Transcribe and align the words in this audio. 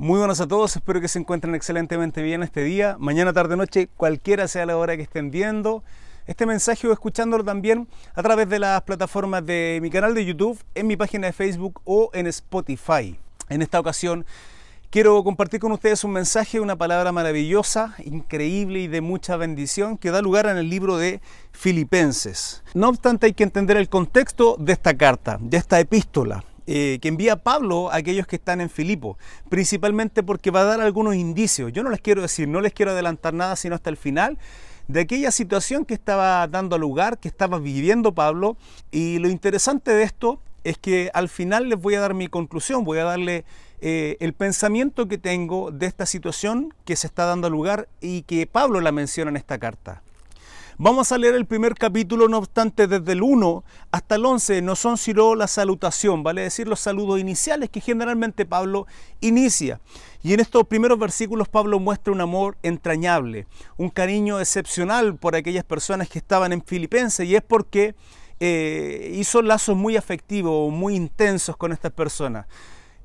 Muy 0.00 0.18
buenas 0.18 0.40
a 0.40 0.48
todos, 0.48 0.74
espero 0.76 0.98
que 1.02 1.08
se 1.08 1.18
encuentren 1.18 1.54
excelentemente 1.54 2.22
bien 2.22 2.42
este 2.42 2.64
día, 2.64 2.96
mañana, 2.98 3.34
tarde, 3.34 3.54
noche, 3.54 3.90
cualquiera 3.98 4.48
sea 4.48 4.64
la 4.64 4.78
hora 4.78 4.96
que 4.96 5.02
estén 5.02 5.30
viendo 5.30 5.84
este 6.26 6.46
mensaje 6.46 6.88
o 6.88 6.92
escuchándolo 6.94 7.44
también 7.44 7.86
a 8.14 8.22
través 8.22 8.48
de 8.48 8.58
las 8.60 8.80
plataformas 8.80 9.44
de 9.44 9.78
mi 9.82 9.90
canal 9.90 10.14
de 10.14 10.24
YouTube, 10.24 10.58
en 10.74 10.86
mi 10.86 10.96
página 10.96 11.26
de 11.26 11.34
Facebook 11.34 11.82
o 11.84 12.08
en 12.14 12.26
Spotify. 12.28 13.18
En 13.50 13.60
esta 13.60 13.78
ocasión 13.78 14.24
quiero 14.88 15.22
compartir 15.22 15.60
con 15.60 15.70
ustedes 15.70 16.02
un 16.02 16.12
mensaje, 16.12 16.60
una 16.60 16.76
palabra 16.76 17.12
maravillosa, 17.12 17.94
increíble 18.02 18.80
y 18.80 18.88
de 18.88 19.02
mucha 19.02 19.36
bendición 19.36 19.98
que 19.98 20.10
da 20.10 20.22
lugar 20.22 20.46
en 20.46 20.56
el 20.56 20.70
libro 20.70 20.96
de 20.96 21.20
Filipenses. 21.52 22.62
No 22.72 22.88
obstante 22.88 23.26
hay 23.26 23.34
que 23.34 23.44
entender 23.44 23.76
el 23.76 23.90
contexto 23.90 24.56
de 24.58 24.72
esta 24.72 24.96
carta, 24.96 25.36
de 25.42 25.58
esta 25.58 25.78
epístola. 25.78 26.42
Eh, 26.72 27.00
que 27.02 27.08
envía 27.08 27.34
Pablo 27.34 27.90
a 27.90 27.96
aquellos 27.96 28.28
que 28.28 28.36
están 28.36 28.60
en 28.60 28.70
Filipo, 28.70 29.18
principalmente 29.48 30.22
porque 30.22 30.52
va 30.52 30.60
a 30.60 30.64
dar 30.64 30.80
algunos 30.80 31.16
indicios. 31.16 31.72
Yo 31.72 31.82
no 31.82 31.90
les 31.90 32.00
quiero 32.00 32.22
decir, 32.22 32.46
no 32.46 32.60
les 32.60 32.72
quiero 32.72 32.92
adelantar 32.92 33.34
nada 33.34 33.56
sino 33.56 33.74
hasta 33.74 33.90
el 33.90 33.96
final 33.96 34.38
de 34.86 35.00
aquella 35.00 35.32
situación 35.32 35.84
que 35.84 35.94
estaba 35.94 36.46
dando 36.46 36.78
lugar, 36.78 37.18
que 37.18 37.26
estaba 37.26 37.58
viviendo 37.58 38.12
Pablo. 38.12 38.56
Y 38.92 39.18
lo 39.18 39.28
interesante 39.28 39.90
de 39.90 40.04
esto 40.04 40.38
es 40.62 40.78
que 40.78 41.10
al 41.12 41.28
final 41.28 41.68
les 41.68 41.80
voy 41.80 41.96
a 41.96 42.00
dar 42.00 42.14
mi 42.14 42.28
conclusión, 42.28 42.84
voy 42.84 42.98
a 42.98 43.04
darle 43.04 43.44
eh, 43.80 44.16
el 44.20 44.32
pensamiento 44.32 45.08
que 45.08 45.18
tengo 45.18 45.72
de 45.72 45.86
esta 45.86 46.06
situación 46.06 46.72
que 46.84 46.94
se 46.94 47.08
está 47.08 47.24
dando 47.24 47.50
lugar 47.50 47.88
y 48.00 48.22
que 48.22 48.46
Pablo 48.46 48.80
la 48.80 48.92
menciona 48.92 49.32
en 49.32 49.36
esta 49.36 49.58
carta. 49.58 50.02
Vamos 50.82 51.12
a 51.12 51.18
leer 51.18 51.34
el 51.34 51.44
primer 51.44 51.74
capítulo, 51.74 52.26
no 52.26 52.38
obstante, 52.38 52.86
desde 52.86 53.12
el 53.12 53.22
1 53.22 53.64
hasta 53.90 54.14
el 54.14 54.24
11 54.24 54.62
no 54.62 54.74
son 54.74 54.96
sino 54.96 55.34
la 55.34 55.46
salutación, 55.46 56.22
vale 56.22 56.40
decir 56.40 56.66
los 56.66 56.80
saludos 56.80 57.20
iniciales 57.20 57.68
que 57.68 57.82
generalmente 57.82 58.46
Pablo 58.46 58.86
inicia. 59.20 59.78
Y 60.22 60.32
en 60.32 60.40
estos 60.40 60.66
primeros 60.66 60.98
versículos 60.98 61.48
Pablo 61.48 61.78
muestra 61.80 62.14
un 62.14 62.22
amor 62.22 62.56
entrañable, 62.62 63.46
un 63.76 63.90
cariño 63.90 64.40
excepcional 64.40 65.16
por 65.16 65.36
aquellas 65.36 65.64
personas 65.64 66.08
que 66.08 66.18
estaban 66.18 66.50
en 66.50 66.64
Filipenses 66.64 67.28
y 67.28 67.36
es 67.36 67.42
porque 67.42 67.94
eh, 68.40 69.12
hizo 69.16 69.42
lazos 69.42 69.76
muy 69.76 69.98
afectivos, 69.98 70.72
muy 70.72 70.96
intensos 70.96 71.58
con 71.58 71.72
estas 71.72 71.92
personas. 71.92 72.46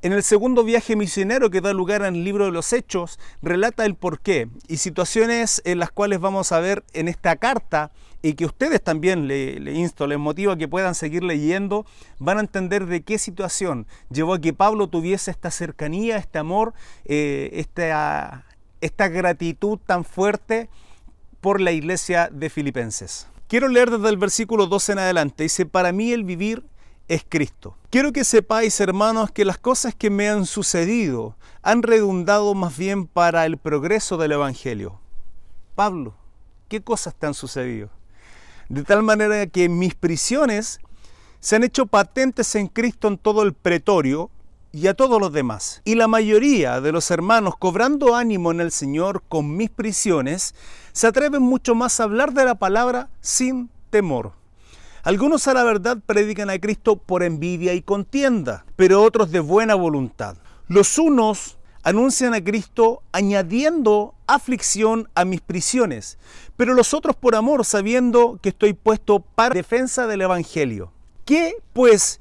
En 0.06 0.14
el 0.14 0.22
segundo 0.22 0.64
viaje 0.64 0.96
misionero 0.96 1.50
que 1.50 1.62
da 1.62 1.74
lugar 1.74 2.04
el 2.04 2.24
libro 2.24 2.46
de 2.46 2.52
los 2.52 2.74
Hechos, 2.74 3.18
relata 3.42 3.88
el 3.88 3.96
porqué 3.96 4.50
y 4.68 4.78
situaciones 4.78 5.64
en 5.66 5.80
las 5.80 5.90
cuales 5.90 6.20
vamos 6.20 6.52
a 6.52 6.60
ver 6.60 6.84
en 6.94 7.08
esta 7.08 7.38
carta 7.38 7.92
y 8.22 8.36
que 8.36 8.46
ustedes 8.46 8.84
también 8.84 9.28
le, 9.28 9.60
le 9.60 9.74
insto, 9.74 10.06
les 10.06 10.20
motivo 10.20 10.52
a 10.52 10.58
que 10.58 10.68
puedan 10.68 10.94
seguir 10.94 11.24
leyendo, 11.24 11.88
van 12.20 12.38
a 12.38 12.42
entender 12.42 12.86
de 12.86 13.02
qué 13.02 13.18
situación 13.18 13.88
llevó 14.12 14.36
a 14.36 14.42
que 14.42 14.54
Pablo 14.54 14.90
tuviese 14.90 15.32
esta 15.32 15.50
cercanía, 15.50 16.18
este 16.18 16.38
amor, 16.38 16.76
eh, 17.06 17.50
esta, 17.54 18.46
esta 18.82 19.08
gratitud 19.08 19.80
tan 19.88 20.06
fuerte 20.06 20.70
por 21.42 21.60
la 21.60 21.72
iglesia 21.72 22.30
de 22.32 22.52
Filipenses. 22.52 23.28
Quiero 23.48 23.70
leer 23.70 23.90
desde 23.90 24.10
el 24.10 24.18
versículo 24.18 24.68
12 24.68 24.92
en 24.92 25.00
adelante. 25.00 25.42
Dice, 25.42 25.66
para 25.66 25.92
mí 25.92 26.12
el 26.12 26.26
vivir 26.26 26.64
es 27.08 27.26
Cristo. 27.28 27.78
Quiero 27.90 28.12
que 28.12 28.24
sepáis, 28.24 28.80
hermanos, 28.80 29.32
que 29.32 29.46
las 29.46 29.58
cosas 29.58 29.94
que 29.96 30.10
me 30.10 30.30
han 30.30 30.46
sucedido 30.46 31.36
han 31.62 31.84
redundado 31.84 32.54
más 32.54 32.78
bien 32.78 33.08
para 33.08 33.46
el 33.46 33.58
progreso 33.58 34.18
del 34.18 34.34
Evangelio. 34.34 35.00
Pablo, 35.76 36.16
¿qué 36.68 36.82
cosas 36.82 37.16
te 37.16 37.28
han 37.28 37.34
sucedido? 37.34 37.90
De 38.70 38.84
tal 38.84 39.04
manera 39.04 39.46
que 39.48 39.70
mis 39.70 39.94
prisiones 39.94 40.80
se 41.40 41.56
han 41.56 41.64
hecho 41.64 41.86
patentes 41.86 42.56
en 42.56 42.68
Cristo 42.68 43.08
en 43.08 43.18
todo 43.18 43.44
el 43.44 43.54
pretorio 43.54 44.32
y 44.72 44.88
a 44.88 44.94
todos 44.94 45.22
los 45.22 45.32
demás. 45.32 45.82
Y 45.86 45.96
la 45.96 46.08
mayoría 46.08 46.82
de 46.82 46.92
los 46.92 47.12
hermanos, 47.12 47.56
cobrando 47.58 48.16
ánimo 48.16 48.52
en 48.52 48.60
el 48.60 48.72
Señor 48.72 49.24
con 49.30 49.56
mis 49.56 49.70
prisiones, 49.70 50.56
se 50.92 51.08
atreven 51.08 51.42
mucho 51.42 51.76
más 51.76 52.00
a 52.00 52.04
hablar 52.04 52.34
de 52.34 52.46
la 52.46 52.56
palabra 52.56 53.10
sin 53.22 53.70
temor. 53.90 54.34
Algunos 55.06 55.48
a 55.48 55.54
la 55.54 55.64
verdad 55.64 56.00
predican 56.04 56.50
a 56.50 56.58
Cristo 56.58 56.96
por 56.96 57.22
envidia 57.22 57.76
y 57.76 57.84
contienda, 57.84 58.66
pero 58.76 59.04
otros 59.04 59.32
de 59.32 59.40
buena 59.40 59.76
voluntad. 59.76 60.36
Los 60.68 60.98
unos 60.98 61.60
anuncian 61.84 62.34
a 62.34 62.44
Cristo 62.44 63.04
añadiendo 63.12 64.16
aflicción 64.26 65.08
a 65.14 65.24
mis 65.24 65.42
prisiones, 65.42 66.18
pero 66.58 66.74
los 66.74 66.96
otros 66.96 67.16
por 67.16 67.36
amor, 67.36 67.66
sabiendo 67.66 68.40
que 68.42 68.50
estoy 68.50 68.74
puesto 68.74 69.20
para 69.20 69.54
defensa 69.54 70.08
del 70.08 70.22
Evangelio. 70.22 70.92
¿Qué, 71.24 71.54
pues, 71.74 72.20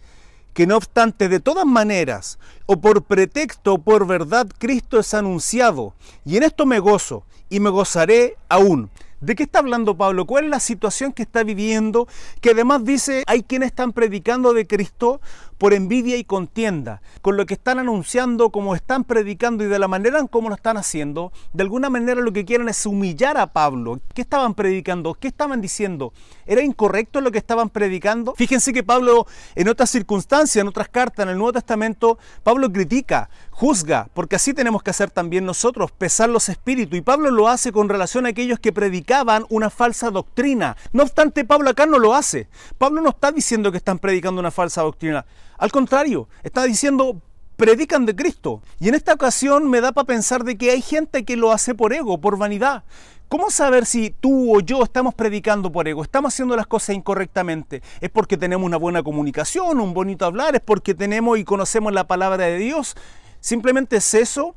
que 0.52 0.66
no 0.66 0.76
obstante 0.76 1.30
de 1.30 1.40
todas 1.40 1.64
maneras, 1.64 2.38
o 2.66 2.82
por 2.82 3.04
pretexto 3.04 3.72
o 3.72 3.78
por 3.78 4.06
verdad, 4.06 4.46
Cristo 4.58 4.98
es 4.98 5.14
anunciado, 5.14 5.94
y 6.26 6.36
en 6.36 6.42
esto 6.42 6.66
me 6.66 6.80
gozo, 6.80 7.24
y 7.48 7.60
me 7.60 7.70
gozaré 7.70 8.36
aún, 8.50 8.90
¿De 9.24 9.34
qué 9.34 9.44
está 9.44 9.60
hablando 9.60 9.96
Pablo? 9.96 10.26
¿Cuál 10.26 10.44
es 10.44 10.50
la 10.50 10.60
situación 10.60 11.14
que 11.14 11.22
está 11.22 11.44
viviendo? 11.44 12.06
Que 12.42 12.50
además 12.50 12.84
dice, 12.84 13.22
hay 13.26 13.42
quienes 13.42 13.68
están 13.68 13.94
predicando 13.94 14.52
de 14.52 14.66
Cristo 14.66 15.22
por 15.58 15.74
envidia 15.74 16.16
y 16.16 16.24
contienda, 16.24 17.02
con 17.22 17.36
lo 17.36 17.46
que 17.46 17.54
están 17.54 17.78
anunciando, 17.78 18.50
como 18.50 18.74
están 18.74 19.04
predicando 19.04 19.64
y 19.64 19.68
de 19.68 19.78
la 19.78 19.88
manera 19.88 20.18
en 20.18 20.26
cómo 20.26 20.48
lo 20.48 20.54
están 20.54 20.76
haciendo, 20.76 21.32
de 21.52 21.62
alguna 21.62 21.90
manera 21.90 22.20
lo 22.20 22.32
que 22.32 22.44
quieren 22.44 22.68
es 22.68 22.84
humillar 22.86 23.36
a 23.38 23.52
Pablo. 23.52 24.00
¿Qué 24.14 24.22
estaban 24.22 24.54
predicando? 24.54 25.14
¿Qué 25.14 25.28
estaban 25.28 25.60
diciendo? 25.60 26.12
¿Era 26.46 26.62
incorrecto 26.62 27.20
lo 27.20 27.30
que 27.30 27.38
estaban 27.38 27.70
predicando? 27.70 28.34
Fíjense 28.36 28.72
que 28.72 28.82
Pablo 28.82 29.26
en 29.54 29.68
otras 29.68 29.90
circunstancias, 29.90 30.60
en 30.60 30.68
otras 30.68 30.88
cartas, 30.88 31.24
en 31.24 31.30
el 31.30 31.38
Nuevo 31.38 31.52
Testamento, 31.52 32.18
Pablo 32.42 32.70
critica, 32.70 33.30
juzga, 33.50 34.08
porque 34.14 34.36
así 34.36 34.52
tenemos 34.52 34.82
que 34.82 34.90
hacer 34.90 35.10
también 35.10 35.44
nosotros, 35.46 35.92
pesar 35.92 36.28
los 36.28 36.48
espíritus. 36.48 36.98
Y 36.98 37.02
Pablo 37.02 37.30
lo 37.30 37.48
hace 37.48 37.72
con 37.72 37.88
relación 37.88 38.26
a 38.26 38.30
aquellos 38.30 38.58
que 38.58 38.72
predicaban 38.72 39.46
una 39.48 39.70
falsa 39.70 40.10
doctrina. 40.10 40.76
No 40.92 41.04
obstante, 41.04 41.44
Pablo 41.44 41.70
acá 41.70 41.86
no 41.86 41.98
lo 41.98 42.14
hace. 42.14 42.48
Pablo 42.78 43.00
no 43.00 43.10
está 43.10 43.32
diciendo 43.32 43.70
que 43.70 43.78
están 43.78 43.98
predicando 43.98 44.40
una 44.40 44.50
falsa 44.50 44.82
doctrina. 44.82 45.24
Al 45.58 45.70
contrario, 45.72 46.28
está 46.42 46.64
diciendo, 46.64 47.20
predican 47.56 48.06
de 48.06 48.16
Cristo. 48.16 48.62
Y 48.80 48.88
en 48.88 48.94
esta 48.94 49.14
ocasión 49.14 49.68
me 49.70 49.80
da 49.80 49.92
para 49.92 50.06
pensar 50.06 50.44
de 50.44 50.56
que 50.56 50.70
hay 50.70 50.82
gente 50.82 51.24
que 51.24 51.36
lo 51.36 51.52
hace 51.52 51.74
por 51.74 51.92
ego, 51.92 52.20
por 52.20 52.38
vanidad. 52.38 52.84
¿Cómo 53.28 53.50
saber 53.50 53.86
si 53.86 54.10
tú 54.10 54.54
o 54.54 54.60
yo 54.60 54.82
estamos 54.82 55.14
predicando 55.14 55.72
por 55.72 55.88
ego? 55.88 56.02
¿Estamos 56.02 56.34
haciendo 56.34 56.56
las 56.56 56.66
cosas 56.66 56.94
incorrectamente? 56.94 57.82
¿Es 58.00 58.10
porque 58.10 58.36
tenemos 58.36 58.66
una 58.66 58.76
buena 58.76 59.02
comunicación, 59.02 59.80
un 59.80 59.94
bonito 59.94 60.24
hablar? 60.24 60.54
¿Es 60.54 60.60
porque 60.60 60.94
tenemos 60.94 61.38
y 61.38 61.44
conocemos 61.44 61.92
la 61.92 62.06
palabra 62.06 62.44
de 62.44 62.58
Dios? 62.58 62.96
¿Simplemente 63.40 63.96
es 63.96 64.14
eso? 64.14 64.54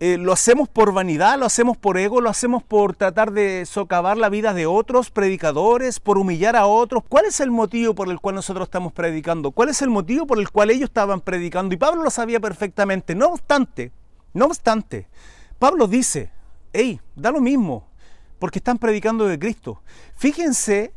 Eh, 0.00 0.16
lo 0.16 0.32
hacemos 0.32 0.68
por 0.68 0.92
vanidad, 0.92 1.38
lo 1.40 1.46
hacemos 1.46 1.76
por 1.76 1.98
ego, 1.98 2.20
lo 2.20 2.30
hacemos 2.30 2.62
por 2.62 2.94
tratar 2.94 3.32
de 3.32 3.66
socavar 3.66 4.16
la 4.16 4.28
vida 4.28 4.54
de 4.54 4.64
otros 4.64 5.10
predicadores, 5.10 5.98
por 5.98 6.18
humillar 6.18 6.54
a 6.54 6.66
otros. 6.66 7.02
¿Cuál 7.08 7.24
es 7.24 7.40
el 7.40 7.50
motivo 7.50 7.94
por 7.94 8.08
el 8.08 8.20
cual 8.20 8.36
nosotros 8.36 8.68
estamos 8.68 8.92
predicando? 8.92 9.50
¿Cuál 9.50 9.70
es 9.70 9.82
el 9.82 9.90
motivo 9.90 10.24
por 10.24 10.38
el 10.38 10.50
cual 10.50 10.70
ellos 10.70 10.88
estaban 10.88 11.20
predicando? 11.20 11.74
Y 11.74 11.78
Pablo 11.78 12.04
lo 12.04 12.10
sabía 12.10 12.38
perfectamente. 12.38 13.16
No 13.16 13.26
obstante, 13.26 13.90
no 14.34 14.46
obstante, 14.46 15.08
Pablo 15.58 15.88
dice, 15.88 16.30
hey, 16.72 17.00
da 17.16 17.32
lo 17.32 17.40
mismo, 17.40 17.88
porque 18.38 18.60
están 18.60 18.78
predicando 18.78 19.26
de 19.26 19.36
Cristo. 19.36 19.82
Fíjense 20.16 20.92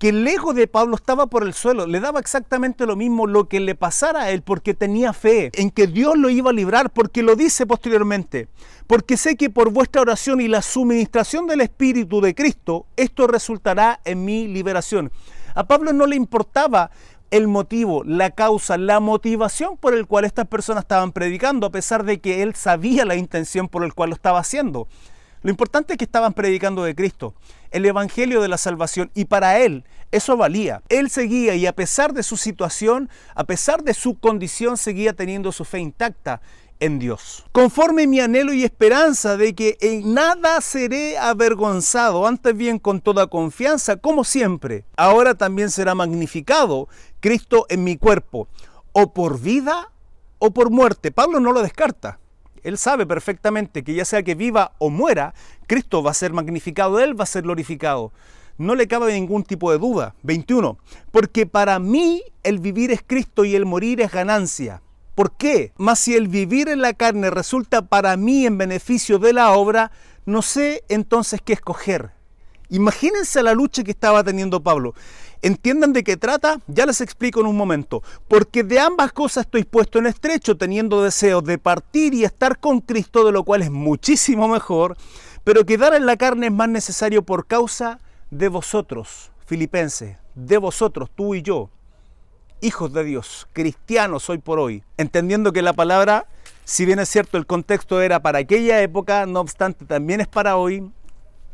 que 0.00 0.08
el 0.08 0.26
ego 0.26 0.54
de 0.54 0.66
Pablo 0.66 0.96
estaba 0.96 1.26
por 1.26 1.42
el 1.42 1.52
suelo, 1.52 1.86
le 1.86 2.00
daba 2.00 2.20
exactamente 2.20 2.86
lo 2.86 2.96
mismo 2.96 3.26
lo 3.26 3.48
que 3.48 3.60
le 3.60 3.74
pasara 3.74 4.22
a 4.22 4.30
él 4.30 4.40
porque 4.40 4.72
tenía 4.72 5.12
fe 5.12 5.50
en 5.52 5.70
que 5.70 5.86
Dios 5.86 6.16
lo 6.16 6.30
iba 6.30 6.48
a 6.48 6.54
librar, 6.54 6.88
porque 6.88 7.22
lo 7.22 7.36
dice 7.36 7.66
posteriormente, 7.66 8.48
porque 8.86 9.18
sé 9.18 9.36
que 9.36 9.50
por 9.50 9.70
vuestra 9.70 10.00
oración 10.00 10.40
y 10.40 10.48
la 10.48 10.62
suministración 10.62 11.46
del 11.46 11.60
Espíritu 11.60 12.22
de 12.22 12.34
Cristo, 12.34 12.86
esto 12.96 13.26
resultará 13.26 14.00
en 14.06 14.24
mi 14.24 14.48
liberación. 14.48 15.12
A 15.54 15.64
Pablo 15.64 15.92
no 15.92 16.06
le 16.06 16.16
importaba 16.16 16.90
el 17.30 17.46
motivo, 17.46 18.02
la 18.02 18.30
causa, 18.30 18.78
la 18.78 19.00
motivación 19.00 19.76
por 19.76 19.92
el 19.92 20.06
cual 20.06 20.24
estas 20.24 20.46
personas 20.46 20.84
estaban 20.84 21.12
predicando, 21.12 21.66
a 21.66 21.72
pesar 21.72 22.04
de 22.04 22.20
que 22.20 22.42
él 22.42 22.54
sabía 22.54 23.04
la 23.04 23.16
intención 23.16 23.68
por 23.68 23.84
el 23.84 23.92
cual 23.92 24.08
lo 24.08 24.14
estaba 24.14 24.40
haciendo. 24.40 24.88
Lo 25.42 25.50
importante 25.50 25.92
es 25.92 25.98
que 25.98 26.04
estaban 26.04 26.32
predicando 26.32 26.84
de 26.84 26.94
Cristo, 26.94 27.34
el 27.70 27.86
Evangelio 27.86 28.40
de 28.40 28.48
la 28.48 28.58
salvación, 28.58 29.10
y 29.14 29.26
para 29.26 29.58
él 29.58 29.84
eso 30.12 30.36
valía. 30.36 30.82
Él 30.88 31.10
seguía 31.10 31.54
y 31.54 31.66
a 31.66 31.74
pesar 31.74 32.12
de 32.12 32.22
su 32.22 32.36
situación, 32.36 33.08
a 33.34 33.44
pesar 33.44 33.82
de 33.82 33.94
su 33.94 34.18
condición, 34.18 34.76
seguía 34.76 35.12
teniendo 35.12 35.52
su 35.52 35.64
fe 35.64 35.78
intacta 35.78 36.40
en 36.80 36.98
Dios. 36.98 37.44
Conforme 37.52 38.06
mi 38.06 38.20
anhelo 38.20 38.52
y 38.52 38.64
esperanza 38.64 39.36
de 39.36 39.54
que 39.54 39.76
en 39.80 40.14
nada 40.14 40.60
seré 40.60 41.18
avergonzado, 41.18 42.26
antes 42.26 42.56
bien 42.56 42.78
con 42.78 43.00
toda 43.00 43.28
confianza, 43.28 43.96
como 43.96 44.24
siempre, 44.24 44.84
ahora 44.96 45.34
también 45.34 45.70
será 45.70 45.94
magnificado 45.94 46.88
Cristo 47.20 47.66
en 47.68 47.84
mi 47.84 47.96
cuerpo, 47.96 48.48
o 48.92 49.12
por 49.12 49.40
vida 49.40 49.92
o 50.38 50.50
por 50.50 50.70
muerte. 50.70 51.12
Pablo 51.12 51.38
no 51.38 51.52
lo 51.52 51.62
descarta. 51.62 52.18
Él 52.64 52.78
sabe 52.78 53.06
perfectamente 53.06 53.82
que 53.82 53.94
ya 53.94 54.04
sea 54.04 54.22
que 54.22 54.34
viva 54.34 54.72
o 54.78 54.90
muera, 54.90 55.34
Cristo 55.66 56.02
va 56.02 56.10
a 56.10 56.14
ser 56.14 56.32
magnificado, 56.32 57.00
Él 57.00 57.18
va 57.18 57.24
a 57.24 57.26
ser 57.26 57.42
glorificado. 57.42 58.12
No 58.58 58.74
le 58.74 58.88
cabe 58.88 59.14
ningún 59.14 59.42
tipo 59.42 59.72
de 59.72 59.78
duda. 59.78 60.14
21. 60.22 60.76
Porque 61.10 61.46
para 61.46 61.78
mí 61.78 62.22
el 62.42 62.58
vivir 62.58 62.90
es 62.90 63.02
Cristo 63.06 63.44
y 63.44 63.54
el 63.54 63.64
morir 63.64 64.00
es 64.00 64.12
ganancia. 64.12 64.82
¿Por 65.14 65.32
qué? 65.32 65.72
Más 65.76 65.98
si 65.98 66.14
el 66.14 66.28
vivir 66.28 66.68
en 66.68 66.82
la 66.82 66.92
carne 66.92 67.30
resulta 67.30 67.82
para 67.82 68.16
mí 68.16 68.46
en 68.46 68.58
beneficio 68.58 69.18
de 69.18 69.32
la 69.32 69.52
obra, 69.52 69.90
no 70.26 70.42
sé 70.42 70.84
entonces 70.88 71.40
qué 71.42 71.54
escoger. 71.54 72.12
Imagínense 72.70 73.42
la 73.42 73.52
lucha 73.52 73.82
que 73.82 73.90
estaba 73.90 74.22
teniendo 74.22 74.62
Pablo. 74.62 74.94
¿Entiendan 75.42 75.92
de 75.92 76.04
qué 76.04 76.16
trata? 76.16 76.60
Ya 76.68 76.86
les 76.86 77.00
explico 77.00 77.40
en 77.40 77.46
un 77.46 77.56
momento. 77.56 78.02
Porque 78.28 78.62
de 78.62 78.78
ambas 78.78 79.12
cosas 79.12 79.46
estoy 79.46 79.64
puesto 79.64 79.98
en 79.98 80.06
estrecho, 80.06 80.56
teniendo 80.56 81.02
deseos 81.02 81.42
de 81.44 81.58
partir 81.58 82.14
y 82.14 82.24
estar 82.24 82.60
con 82.60 82.80
Cristo, 82.80 83.24
de 83.24 83.32
lo 83.32 83.42
cual 83.42 83.62
es 83.62 83.72
muchísimo 83.72 84.46
mejor, 84.46 84.96
pero 85.42 85.66
quedar 85.66 85.94
en 85.94 86.06
la 86.06 86.16
carne 86.16 86.46
es 86.46 86.52
más 86.52 86.68
necesario 86.68 87.22
por 87.22 87.46
causa 87.46 87.98
de 88.30 88.48
vosotros, 88.48 89.32
filipenses, 89.46 90.18
de 90.36 90.58
vosotros, 90.58 91.10
tú 91.12 91.34
y 91.34 91.42
yo, 91.42 91.70
hijos 92.60 92.92
de 92.92 93.02
Dios, 93.02 93.48
cristianos 93.52 94.30
hoy 94.30 94.38
por 94.38 94.60
hoy, 94.60 94.84
entendiendo 94.96 95.52
que 95.52 95.62
la 95.62 95.72
palabra, 95.72 96.26
si 96.64 96.84
bien 96.84 97.00
es 97.00 97.08
cierto 97.08 97.38
el 97.38 97.46
contexto 97.46 98.00
era 98.00 98.20
para 98.20 98.38
aquella 98.38 98.80
época, 98.82 99.26
no 99.26 99.40
obstante 99.40 99.86
también 99.86 100.20
es 100.20 100.28
para 100.28 100.56
hoy 100.56 100.88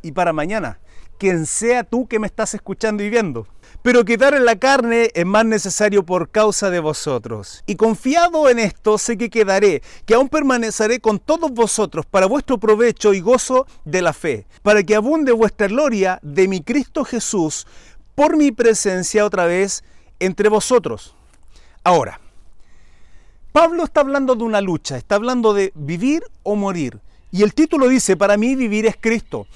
y 0.03 0.12
para 0.12 0.35
mañana 0.35 0.79
quien 1.19 1.47
sea 1.47 1.85
tú 1.85 2.07
que 2.07 2.19
me 2.19 2.27
estás 2.27 2.55
escuchando 2.55 3.03
y 3.03 3.11
viendo. 3.11 3.47
Pero 3.83 4.05
quedar 4.05 4.35
en 4.35 4.45
la 4.45 4.57
carne 4.57 5.11
es 5.15 5.25
más 5.25 5.45
necesario 5.45 6.05
por 6.05 6.31
causa 6.31 6.71
de 6.71 6.81
vosotros. 6.81 7.63
Y 7.67 7.77
confiado 7.77 8.49
en 8.49 8.59
esto, 8.59 8.99
sé 8.99 9.17
que 9.17 9.31
quedaré, 9.31 9.83
que 10.05 10.15
aún 10.15 10.29
permaneceré 10.29 11.01
con 11.01 11.19
todos 11.19 11.53
vosotros 11.53 12.05
para 12.07 12.27
vuestro 12.27 12.59
provecho 12.59 13.15
y 13.15 13.21
gozo 13.21 13.67
de 13.85 14.03
la 14.03 14.13
fe, 14.13 14.47
para 14.63 14.83
que 14.83 14.97
abunde 14.97 15.33
vuestra 15.33 15.69
gloria 15.69 16.19
de 16.23 16.49
mi 16.49 16.63
Cristo 16.63 17.05
Jesús 17.05 17.67
por 18.15 18.37
mi 18.37 18.51
presencia 18.51 19.25
otra 19.25 19.47
vez 19.47 19.85
entre 20.19 20.49
vosotros. 20.49 21.15
Ahora, 21.85 22.21
Pablo 23.53 23.85
está 23.85 24.01
hablando 24.01 24.35
de 24.35 24.45
una 24.45 24.61
lucha, 24.61 24.97
está 24.97 25.15
hablando 25.15 25.55
de 25.55 25.73
vivir 25.75 26.25
o 26.43 26.57
morir. 26.57 26.99
Y 27.31 27.43
el 27.43 27.55
título 27.55 27.89
dice, 27.89 28.17
para 28.17 28.37
mí 28.37 28.55
vivir 28.55 28.87
es 28.87 28.97
Cristo. 29.01 29.47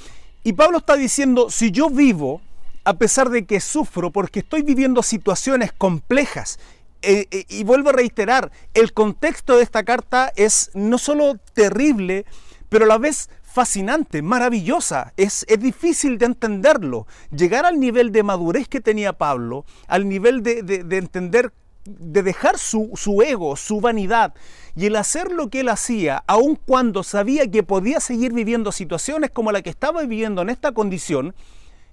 Y 0.42 0.54
Pablo 0.54 0.78
está 0.78 0.96
diciendo, 0.96 1.50
si 1.50 1.70
yo 1.70 1.90
vivo, 1.90 2.40
a 2.84 2.94
pesar 2.94 3.28
de 3.28 3.44
que 3.44 3.60
sufro, 3.60 4.10
porque 4.10 4.40
estoy 4.40 4.62
viviendo 4.62 5.02
situaciones 5.02 5.72
complejas, 5.72 6.58
eh, 7.02 7.26
eh, 7.30 7.44
y 7.48 7.64
vuelvo 7.64 7.90
a 7.90 7.92
reiterar, 7.92 8.50
el 8.74 8.92
contexto 8.92 9.56
de 9.56 9.62
esta 9.62 9.84
carta 9.84 10.32
es 10.36 10.70
no 10.74 10.98
solo 10.98 11.36
terrible, 11.54 12.24
pero 12.68 12.84
a 12.84 12.88
la 12.88 12.98
vez 12.98 13.28
fascinante, 13.42 14.22
maravillosa. 14.22 15.12
Es, 15.16 15.44
es, 15.48 15.60
difícil 15.60 16.18
de 16.18 16.26
entenderlo. 16.26 17.06
Llegar 17.30 17.66
al 17.66 17.80
nivel 17.80 18.12
de 18.12 18.22
madurez 18.22 18.68
que 18.68 18.80
tenía 18.80 19.12
Pablo, 19.12 19.64
al 19.88 20.08
nivel 20.08 20.42
de, 20.42 20.62
de, 20.62 20.84
de 20.84 20.96
entender 20.96 21.52
de 21.98 22.22
dejar 22.22 22.58
su, 22.58 22.90
su, 22.94 23.22
ego, 23.22 23.56
su 23.56 23.80
vanidad 23.80 24.34
y 24.76 24.86
el 24.86 24.96
hacer 24.96 25.32
lo 25.32 25.50
que 25.50 25.60
él 25.60 25.68
hacía, 25.68 26.22
aun 26.26 26.56
cuando 26.56 27.02
sabía 27.02 27.50
que 27.50 27.62
podía 27.62 28.00
seguir 28.00 28.32
viviendo 28.32 28.72
situaciones 28.72 29.30
como 29.30 29.52
la 29.52 29.62
que 29.62 29.70
estaba 29.70 30.02
viviendo 30.02 30.42
en 30.42 30.50
esta 30.50 30.72
condición, 30.72 31.34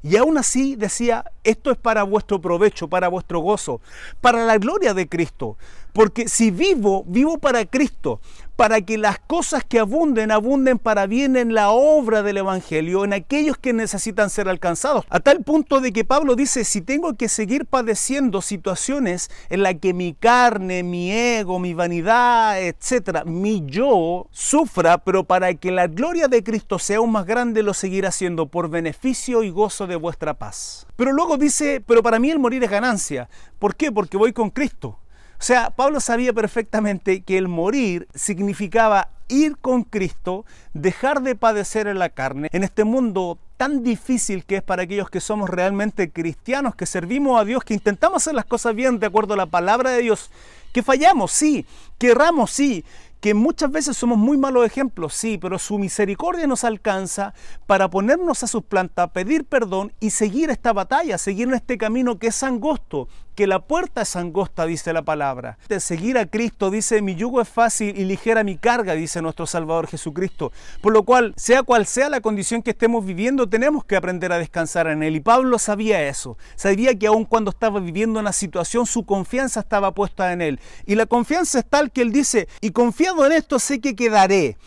y 0.04 0.16
aún 0.16 0.38
así 0.38 0.76
decía, 0.76 1.26
esto 1.44 1.72
es 1.72 1.78
para 1.78 2.04
vuestro 2.04 2.40
provecho, 2.40 2.88
para 2.88 3.08
vuestro 3.08 3.40
gozo, 3.40 3.82
para 4.22 4.46
la 4.46 4.58
gloria 4.58 4.94
de 4.94 5.10
Cristo. 5.10 5.58
Porque 5.98 6.28
si 6.30 6.52
vivo, 6.52 7.04
vivo 7.08 7.40
para 7.40 7.66
Cristo, 7.66 8.22
para 8.56 8.82
que 8.82 9.00
las 9.00 9.18
cosas 9.18 9.64
que 9.64 9.80
abunden, 9.80 10.30
abunden 10.30 10.78
para 10.78 11.08
bien 11.08 11.36
en 11.36 11.56
la 11.56 11.72
obra 11.72 12.22
del 12.22 12.38
Evangelio, 12.38 13.04
en 13.04 13.14
aquellos 13.14 13.58
que 13.58 13.74
necesitan 13.74 14.30
ser 14.30 14.48
alcanzados. 14.48 15.06
A 15.10 15.20
tal 15.20 15.44
punto 15.44 15.82
de 15.82 15.92
que 15.92 16.06
Pablo 16.06 16.36
dice, 16.36 16.66
si 16.66 16.82
tengo 16.82 17.16
que 17.16 17.28
seguir 17.28 17.66
padeciendo 17.66 18.44
situaciones 18.44 19.32
en 19.50 19.64
las 19.64 19.74
que 19.82 19.96
mi 19.96 20.14
carne, 20.14 20.84
mi 20.84 21.12
ego, 21.12 21.58
mi 21.58 21.74
vanidad, 21.74 22.62
etcétera, 22.62 23.24
mi 23.26 23.64
yo 23.66 24.28
sufra, 24.30 25.00
pero 25.00 25.24
para 25.24 25.56
que 25.56 25.72
la 25.72 25.88
gloria 25.88 26.28
de 26.28 26.44
Cristo 26.44 26.78
sea 26.78 26.98
aún 26.98 27.12
más 27.12 27.26
grande, 27.26 27.64
lo 27.64 27.74
seguirá 27.74 28.10
haciendo 28.10 28.46
por 28.46 28.70
beneficio 28.70 29.42
y 29.42 29.50
gozo 29.50 29.88
de 29.88 29.96
vuestra 29.96 30.36
paz. 30.36 30.86
Pero 30.96 31.12
luego 31.12 31.38
dice, 31.38 31.82
pero 31.88 32.04
para 32.04 32.20
mí 32.20 32.30
el 32.30 32.38
morir 32.38 32.64
es 32.64 32.70
ganancia. 32.70 33.30
¿Por 33.58 33.76
qué? 33.76 33.92
Porque 33.92 34.16
voy 34.16 34.32
con 34.32 34.52
Cristo. 34.52 35.00
O 35.40 35.44
sea, 35.44 35.70
Pablo 35.70 36.00
sabía 36.00 36.34
perfectamente 36.34 37.22
que 37.22 37.38
el 37.38 37.48
morir 37.48 38.08
significaba 38.16 39.10
ir 39.28 39.58
con 39.58 39.84
Cristo, 39.84 40.46
dejar 40.74 41.22
de 41.22 41.36
padecer 41.36 41.88
en 41.88 42.00
la 42.00 42.10
carne, 42.10 42.50
en 42.52 42.64
este 42.64 42.84
mundo 42.84 43.38
tan 43.58 43.84
difícil 43.84 44.46
que 44.46 44.58
es 44.58 44.64
para 44.64 44.84
aquellos 44.84 45.10
que 45.10 45.20
somos 45.20 45.50
realmente 45.50 46.12
cristianos, 46.12 46.76
que 46.76 46.86
servimos 46.86 47.40
a 47.40 47.46
Dios, 47.46 47.64
que 47.64 47.74
intentamos 47.74 48.24
hacer 48.24 48.36
las 48.36 48.46
cosas 48.46 48.74
bien 48.76 49.00
de 49.00 49.08
acuerdo 49.08 49.34
a 49.34 49.38
la 49.38 49.46
palabra 49.46 49.92
de 49.92 50.02
Dios, 50.02 50.32
que 50.74 50.84
fallamos, 50.84 51.32
sí, 51.32 51.66
que 51.98 52.12
erramos, 52.12 52.52
sí, 52.52 52.86
que 53.20 53.34
muchas 53.34 53.72
veces 53.72 53.98
somos 53.98 54.18
muy 54.18 54.38
malos 54.38 54.66
ejemplos, 54.66 55.14
sí, 55.14 55.38
pero 55.38 55.58
su 55.58 55.80
misericordia 55.80 56.46
nos 56.46 56.64
alcanza 56.64 57.34
para 57.66 57.90
ponernos 57.90 58.44
a 58.44 58.48
sus 58.48 58.64
plantas, 58.64 59.10
pedir 59.10 59.46
perdón 59.46 59.92
y 60.00 60.12
seguir 60.12 60.50
esta 60.52 60.72
batalla, 60.72 61.18
seguir 61.18 61.52
este 61.54 61.78
camino 61.78 62.20
que 62.20 62.28
es 62.28 62.44
angosto, 62.44 63.08
que 63.38 63.46
la 63.46 63.60
puerta 63.60 64.02
es 64.02 64.16
angosta, 64.16 64.66
dice 64.66 64.92
la 64.94 65.04
palabra. 65.04 65.60
De 65.70 65.80
seguir 65.80 66.18
a 66.18 66.26
Cristo, 66.26 66.72
dice, 66.72 67.04
mi 67.04 67.14
yugo 67.14 67.40
es 67.40 67.48
fácil 67.48 67.96
y 67.96 68.04
ligera 68.04 68.44
mi 68.44 68.58
carga, 68.58 68.94
dice 68.94 69.22
nuestro 69.22 69.46
Salvador 69.46 69.86
Jesucristo. 69.86 70.52
Por 70.82 70.92
lo 70.92 71.04
cual, 71.04 71.36
sea 71.38 71.62
cual 71.62 71.86
sea 71.86 72.10
la 72.10 72.20
condición 72.20 72.64
que 72.64 72.72
estemos 72.72 73.06
viviendo, 73.06 73.48
tenemos 73.48 73.86
que 73.86 73.96
aprender 73.96 74.32
a 74.32 74.40
descansar 74.40 74.88
en 74.88 75.04
Él. 75.04 75.18
Y 75.18 75.20
Pablo 75.20 75.60
sabía 75.60 76.08
eso, 76.08 76.36
sabía 76.56 76.98
que 76.98 77.06
aun 77.06 77.26
cuando 77.26 77.52
estaba 77.52 77.80
viviendo 77.80 78.20
una 78.20 78.34
situación, 78.34 78.88
su 78.88 79.06
confianza 79.06 79.60
estaba 79.60 79.94
puesta 79.94 80.34
en 80.34 80.42
Él. 80.42 80.60
Y 80.88 80.96
la 80.96 81.06
confianza 81.06 81.60
es 81.60 81.66
tal 81.70 81.92
que 81.92 82.02
Él 82.02 82.12
dice, 82.12 82.48
y 82.60 82.72
confiado 82.72 83.24
en 83.24 83.34
esto 83.34 83.60
sé 83.60 83.80
que 83.80 83.96
quedaré, 83.96 84.58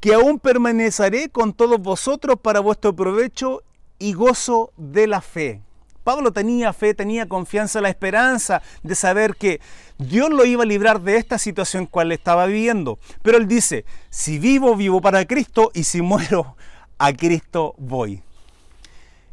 que 0.00 0.14
aún 0.14 0.38
permaneceré 0.38 1.28
con 1.28 1.52
todos 1.52 1.78
vosotros 1.78 2.38
para 2.40 2.60
vuestro 2.60 2.96
provecho 2.96 3.62
y 3.98 4.14
gozo 4.14 4.72
de 4.78 5.08
la 5.08 5.20
fe. 5.20 5.63
Pablo 6.04 6.32
tenía 6.32 6.72
fe, 6.72 6.94
tenía 6.94 7.26
confianza, 7.26 7.80
la 7.80 7.88
esperanza 7.88 8.62
de 8.82 8.94
saber 8.94 9.36
que 9.36 9.60
Dios 9.98 10.30
lo 10.30 10.44
iba 10.44 10.62
a 10.62 10.66
librar 10.66 11.00
de 11.00 11.16
esta 11.16 11.38
situación 11.38 11.86
cual 11.86 12.12
estaba 12.12 12.46
viviendo. 12.46 12.98
Pero 13.22 13.38
él 13.38 13.48
dice, 13.48 13.84
si 14.10 14.38
vivo, 14.38 14.76
vivo 14.76 15.00
para 15.00 15.24
Cristo 15.24 15.70
y 15.74 15.84
si 15.84 16.02
muero, 16.02 16.56
a 16.98 17.12
Cristo 17.12 17.74
voy. 17.78 18.22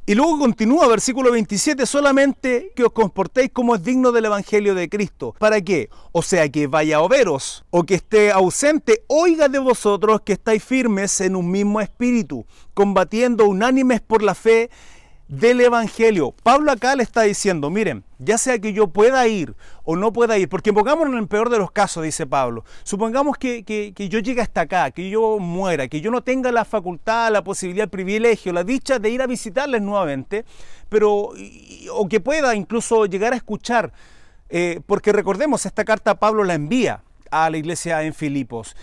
Y 0.07 0.15
luego 0.15 0.39
continúa 0.39 0.87
versículo 0.87 1.31
27, 1.31 1.85
solamente 1.85 2.71
que 2.75 2.83
os 2.83 2.91
comportéis 2.91 3.51
como 3.51 3.75
es 3.75 3.83
digno 3.83 4.11
del 4.11 4.25
Evangelio 4.25 4.73
de 4.73 4.89
Cristo. 4.89 5.35
¿Para 5.37 5.61
qué? 5.61 5.89
O 6.11 6.23
sea, 6.23 6.49
que 6.49 6.65
vaya 6.67 6.97
a 6.97 7.07
veros 7.07 7.65
o 7.69 7.83
que 7.83 7.95
esté 7.95 8.31
ausente, 8.31 9.03
oiga 9.07 9.47
de 9.47 9.59
vosotros 9.59 10.21
que 10.21 10.33
estáis 10.33 10.63
firmes 10.63 11.21
en 11.21 11.35
un 11.35 11.51
mismo 11.51 11.79
espíritu, 11.81 12.45
combatiendo 12.73 13.45
unánimes 13.45 14.01
por 14.01 14.23
la 14.23 14.33
fe 14.33 14.71
del 15.31 15.61
Evangelio. 15.61 16.35
Pablo 16.43 16.73
acá 16.73 16.93
le 16.93 17.03
está 17.03 17.21
diciendo, 17.21 17.69
miren, 17.69 18.03
ya 18.19 18.37
sea 18.37 18.59
que 18.59 18.73
yo 18.73 18.87
pueda 18.87 19.25
ir 19.29 19.55
o 19.85 19.95
no 19.95 20.11
pueda 20.11 20.37
ir, 20.37 20.49
porque 20.49 20.73
pongámonos 20.73 21.13
en 21.13 21.19
el 21.19 21.27
peor 21.29 21.49
de 21.49 21.57
los 21.57 21.71
casos, 21.71 22.03
dice 22.03 22.27
Pablo, 22.27 22.65
supongamos 22.83 23.37
que, 23.37 23.63
que, 23.63 23.93
que, 23.95 24.09
yo 24.09 24.19
llegue 24.19 24.41
hasta 24.41 24.61
acá, 24.61 24.91
que 24.91 25.09
yo 25.09 25.39
muera, 25.39 25.87
que 25.87 26.01
yo 26.01 26.11
no 26.11 26.21
tenga 26.21 26.51
la 26.51 26.65
facultad, 26.65 27.31
la 27.31 27.45
posibilidad, 27.45 27.85
el 27.85 27.89
privilegio, 27.89 28.51
la 28.51 28.65
dicha 28.65 28.99
de 28.99 29.09
ir 29.09 29.21
a 29.21 29.27
visitarles 29.27 29.81
nuevamente, 29.81 30.43
pero, 30.89 31.29
o 31.93 32.07
que 32.09 32.19
pueda 32.19 32.53
incluso 32.53 33.05
llegar 33.05 33.31
a 33.31 33.37
escuchar, 33.37 33.93
eh, 34.49 34.81
porque 34.85 35.13
recordemos, 35.13 35.65
esta 35.65 35.85
carta 35.85 36.15
Pablo 36.15 36.43
la 36.43 36.55
envía 36.55 37.03
a 37.31 37.49
la 37.49 37.57
iglesia 37.57 38.03
en 38.03 38.13
Filipos 38.13 38.75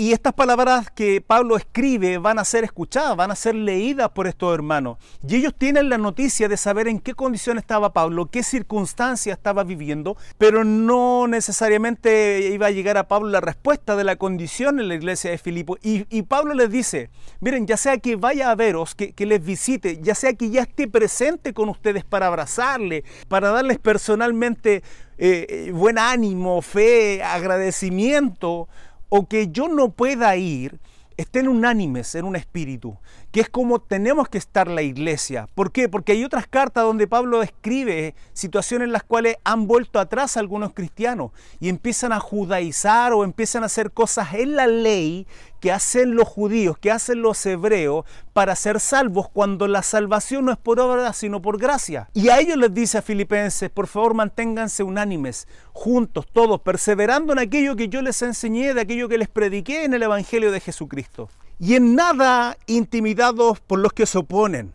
y 0.00 0.14
estas 0.14 0.32
palabras 0.32 0.90
que 0.90 1.20
Pablo 1.20 1.58
escribe 1.58 2.16
van 2.16 2.38
a 2.38 2.44
ser 2.46 2.64
escuchadas, 2.64 3.14
van 3.18 3.32
a 3.32 3.36
ser 3.36 3.54
leídas 3.54 4.08
por 4.08 4.26
estos 4.26 4.54
hermanos. 4.54 4.96
Y 5.28 5.36
ellos 5.36 5.52
tienen 5.54 5.90
la 5.90 5.98
noticia 5.98 6.48
de 6.48 6.56
saber 6.56 6.88
en 6.88 7.00
qué 7.00 7.12
condición 7.12 7.58
estaba 7.58 7.92
Pablo, 7.92 8.30
qué 8.30 8.42
circunstancia 8.42 9.34
estaba 9.34 9.62
viviendo, 9.62 10.16
pero 10.38 10.64
no 10.64 11.28
necesariamente 11.28 12.48
iba 12.50 12.68
a 12.68 12.70
llegar 12.70 12.96
a 12.96 13.08
Pablo 13.08 13.28
la 13.28 13.42
respuesta 13.42 13.94
de 13.94 14.04
la 14.04 14.16
condición 14.16 14.80
en 14.80 14.88
la 14.88 14.94
iglesia 14.94 15.32
de 15.32 15.36
Filipo. 15.36 15.76
Y, 15.82 16.22
Pablo 16.22 16.54
les 16.54 16.70
dice, 16.70 17.10
miren, 17.40 17.66
ya 17.66 17.76
sea 17.76 17.98
que 17.98 18.16
vaya 18.16 18.50
a 18.50 18.54
veros, 18.54 18.94
que, 18.94 19.12
que 19.12 19.26
les 19.26 19.44
visite, 19.44 19.98
ya 20.00 20.14
sea 20.14 20.32
que 20.32 20.48
ya 20.48 20.62
esté 20.62 20.88
presente 20.88 21.52
con 21.52 21.68
ustedes 21.68 22.04
para 22.04 22.28
abrazarle, 22.28 23.04
para 23.28 23.50
darles 23.50 23.78
personalmente 23.78 24.82
eh, 25.22 25.70
buen 25.74 25.98
ánimo, 25.98 26.62
fe, 26.62 27.22
agradecimiento, 27.22 28.70
o 29.10 29.28
que 29.28 29.48
yo 29.48 29.68
no 29.68 29.90
pueda 29.90 30.34
ir, 30.36 30.80
estén 31.18 31.48
unánimes 31.48 32.14
en 32.14 32.24
un 32.24 32.34
espíritu, 32.34 32.96
que 33.30 33.40
es 33.40 33.50
como 33.50 33.78
tenemos 33.78 34.28
que 34.28 34.38
estar 34.38 34.68
la 34.68 34.80
iglesia. 34.80 35.48
¿Por 35.54 35.70
qué? 35.70 35.88
Porque 35.88 36.12
hay 36.12 36.24
otras 36.24 36.46
cartas 36.46 36.84
donde 36.84 37.06
Pablo 37.06 37.42
escribe 37.42 38.14
situaciones 38.32 38.86
en 38.86 38.92
las 38.92 39.02
cuales 39.02 39.36
han 39.44 39.66
vuelto 39.66 40.00
atrás 40.00 40.38
algunos 40.38 40.72
cristianos 40.72 41.32
y 41.58 41.68
empiezan 41.68 42.12
a 42.12 42.20
judaizar 42.20 43.12
o 43.12 43.22
empiezan 43.24 43.62
a 43.62 43.66
hacer 43.66 43.92
cosas 43.92 44.32
en 44.32 44.56
la 44.56 44.66
ley 44.66 45.26
que 45.60 45.70
hacen 45.70 46.14
los 46.14 46.26
judíos, 46.26 46.78
que 46.78 46.90
hacen 46.90 47.22
los 47.22 47.44
hebreos 47.46 48.04
para 48.32 48.56
ser 48.56 48.80
salvos 48.80 49.28
cuando 49.28 49.68
la 49.68 49.82
salvación 49.82 50.46
no 50.46 50.52
es 50.52 50.58
por 50.58 50.80
obra 50.80 51.12
sino 51.12 51.40
por 51.40 51.58
gracia. 51.58 52.08
Y 52.14 52.30
a 52.30 52.40
ellos 52.40 52.56
les 52.56 52.72
dice 52.74 52.98
a 52.98 53.02
Filipenses, 53.02 53.70
por 53.70 53.86
favor 53.86 54.14
manténganse 54.14 54.82
unánimes, 54.82 55.46
juntos, 55.72 56.26
todos, 56.32 56.60
perseverando 56.60 57.32
en 57.32 57.38
aquello 57.38 57.76
que 57.76 57.88
yo 57.88 58.02
les 58.02 58.20
enseñé, 58.22 58.74
de 58.74 58.80
aquello 58.80 59.08
que 59.08 59.18
les 59.18 59.28
prediqué 59.28 59.84
en 59.84 59.94
el 59.94 60.02
Evangelio 60.02 60.50
de 60.50 60.60
Jesucristo. 60.60 61.28
Y 61.58 61.74
en 61.74 61.94
nada 61.94 62.56
intimidados 62.66 63.60
por 63.60 63.78
los 63.78 63.92
que 63.92 64.06
se 64.06 64.18
oponen 64.18 64.72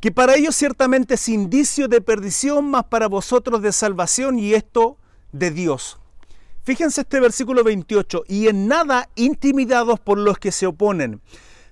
que 0.00 0.10
para 0.10 0.34
ellos 0.34 0.56
ciertamente 0.56 1.14
es 1.14 1.28
indicio 1.28 1.86
de 1.86 2.00
perdición, 2.00 2.70
mas 2.70 2.84
para 2.84 3.06
vosotros 3.06 3.60
de 3.60 3.70
salvación, 3.70 4.38
y 4.38 4.54
esto 4.54 4.96
de 5.32 5.50
Dios. 5.50 5.99
Fíjense 6.62 7.00
este 7.00 7.20
versículo 7.20 7.64
28, 7.64 8.24
y 8.28 8.48
en 8.48 8.68
nada 8.68 9.08
intimidados 9.14 9.98
por 9.98 10.18
los 10.18 10.38
que 10.38 10.52
se 10.52 10.66
oponen, 10.66 11.20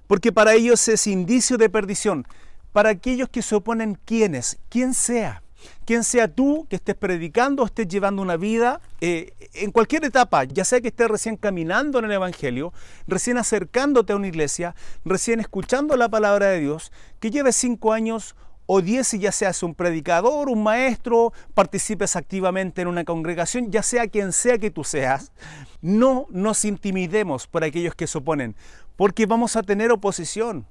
porque 0.07 0.33
para 0.33 0.55
ellos 0.55 0.89
es 0.89 1.07
indicio 1.07 1.59
de 1.59 1.69
perdición. 1.69 2.27
Para 2.73 2.91
aquellos 2.91 3.29
que 3.29 3.43
se 3.43 3.55
oponen, 3.55 3.99
¿quiénes? 4.05 4.59
¿Quién 4.69 4.95
sea? 4.95 5.43
quien 5.85 6.05
sea 6.05 6.29
tú 6.29 6.67
que 6.69 6.77
estés 6.77 6.95
predicando, 6.95 7.65
estés 7.65 7.89
llevando 7.89 8.23
una 8.23 8.37
vida 8.37 8.81
eh, 9.01 9.33
en 9.55 9.71
cualquier 9.71 10.05
etapa, 10.05 10.45
ya 10.45 10.65
sea 10.65 10.81
que 10.81 10.89
estés 10.89 11.09
recién 11.09 11.37
caminando 11.37 11.99
en 11.99 12.05
el 12.05 12.13
Evangelio, 12.13 12.73
recién 13.07 13.39
acercándote 13.39 14.13
a 14.13 14.17
una 14.17 14.29
iglesia, 14.29 14.75
recién 15.05 15.41
escuchando 15.41 15.97
la 15.97 16.09
palabra 16.09 16.49
de 16.49 16.61
Dios, 16.61 16.93
que 17.21 17.31
lleves 17.31 17.57
cinco 17.57 17.93
años 17.93 18.37
o 18.71 18.83
diez 18.83 19.15
y 19.15 19.19
ya 19.19 19.33
seas 19.33 19.63
un 19.63 19.75
predicador, 19.75 20.51
un 20.51 20.63
maestro, 20.63 21.33
participes 21.55 22.17
activamente 22.17 22.83
en 22.83 22.89
una 22.89 23.03
congregación, 23.03 23.71
ya 23.73 23.83
sea 23.83 24.09
quien 24.09 24.31
sea 24.31 24.59
que 24.59 24.71
tú 24.71 24.85
seas, 24.85 25.33
no 25.81 26.27
nos 26.29 26.67
intimidemos 26.67 27.47
por 27.47 27.65
aquellos 27.65 27.95
que 27.95 28.07
se 28.07 28.19
oponen, 28.19 28.55
porque 28.95 29.25
vamos 29.25 29.57
a 29.57 29.63
tener 29.63 29.91
oposición. 29.91 30.67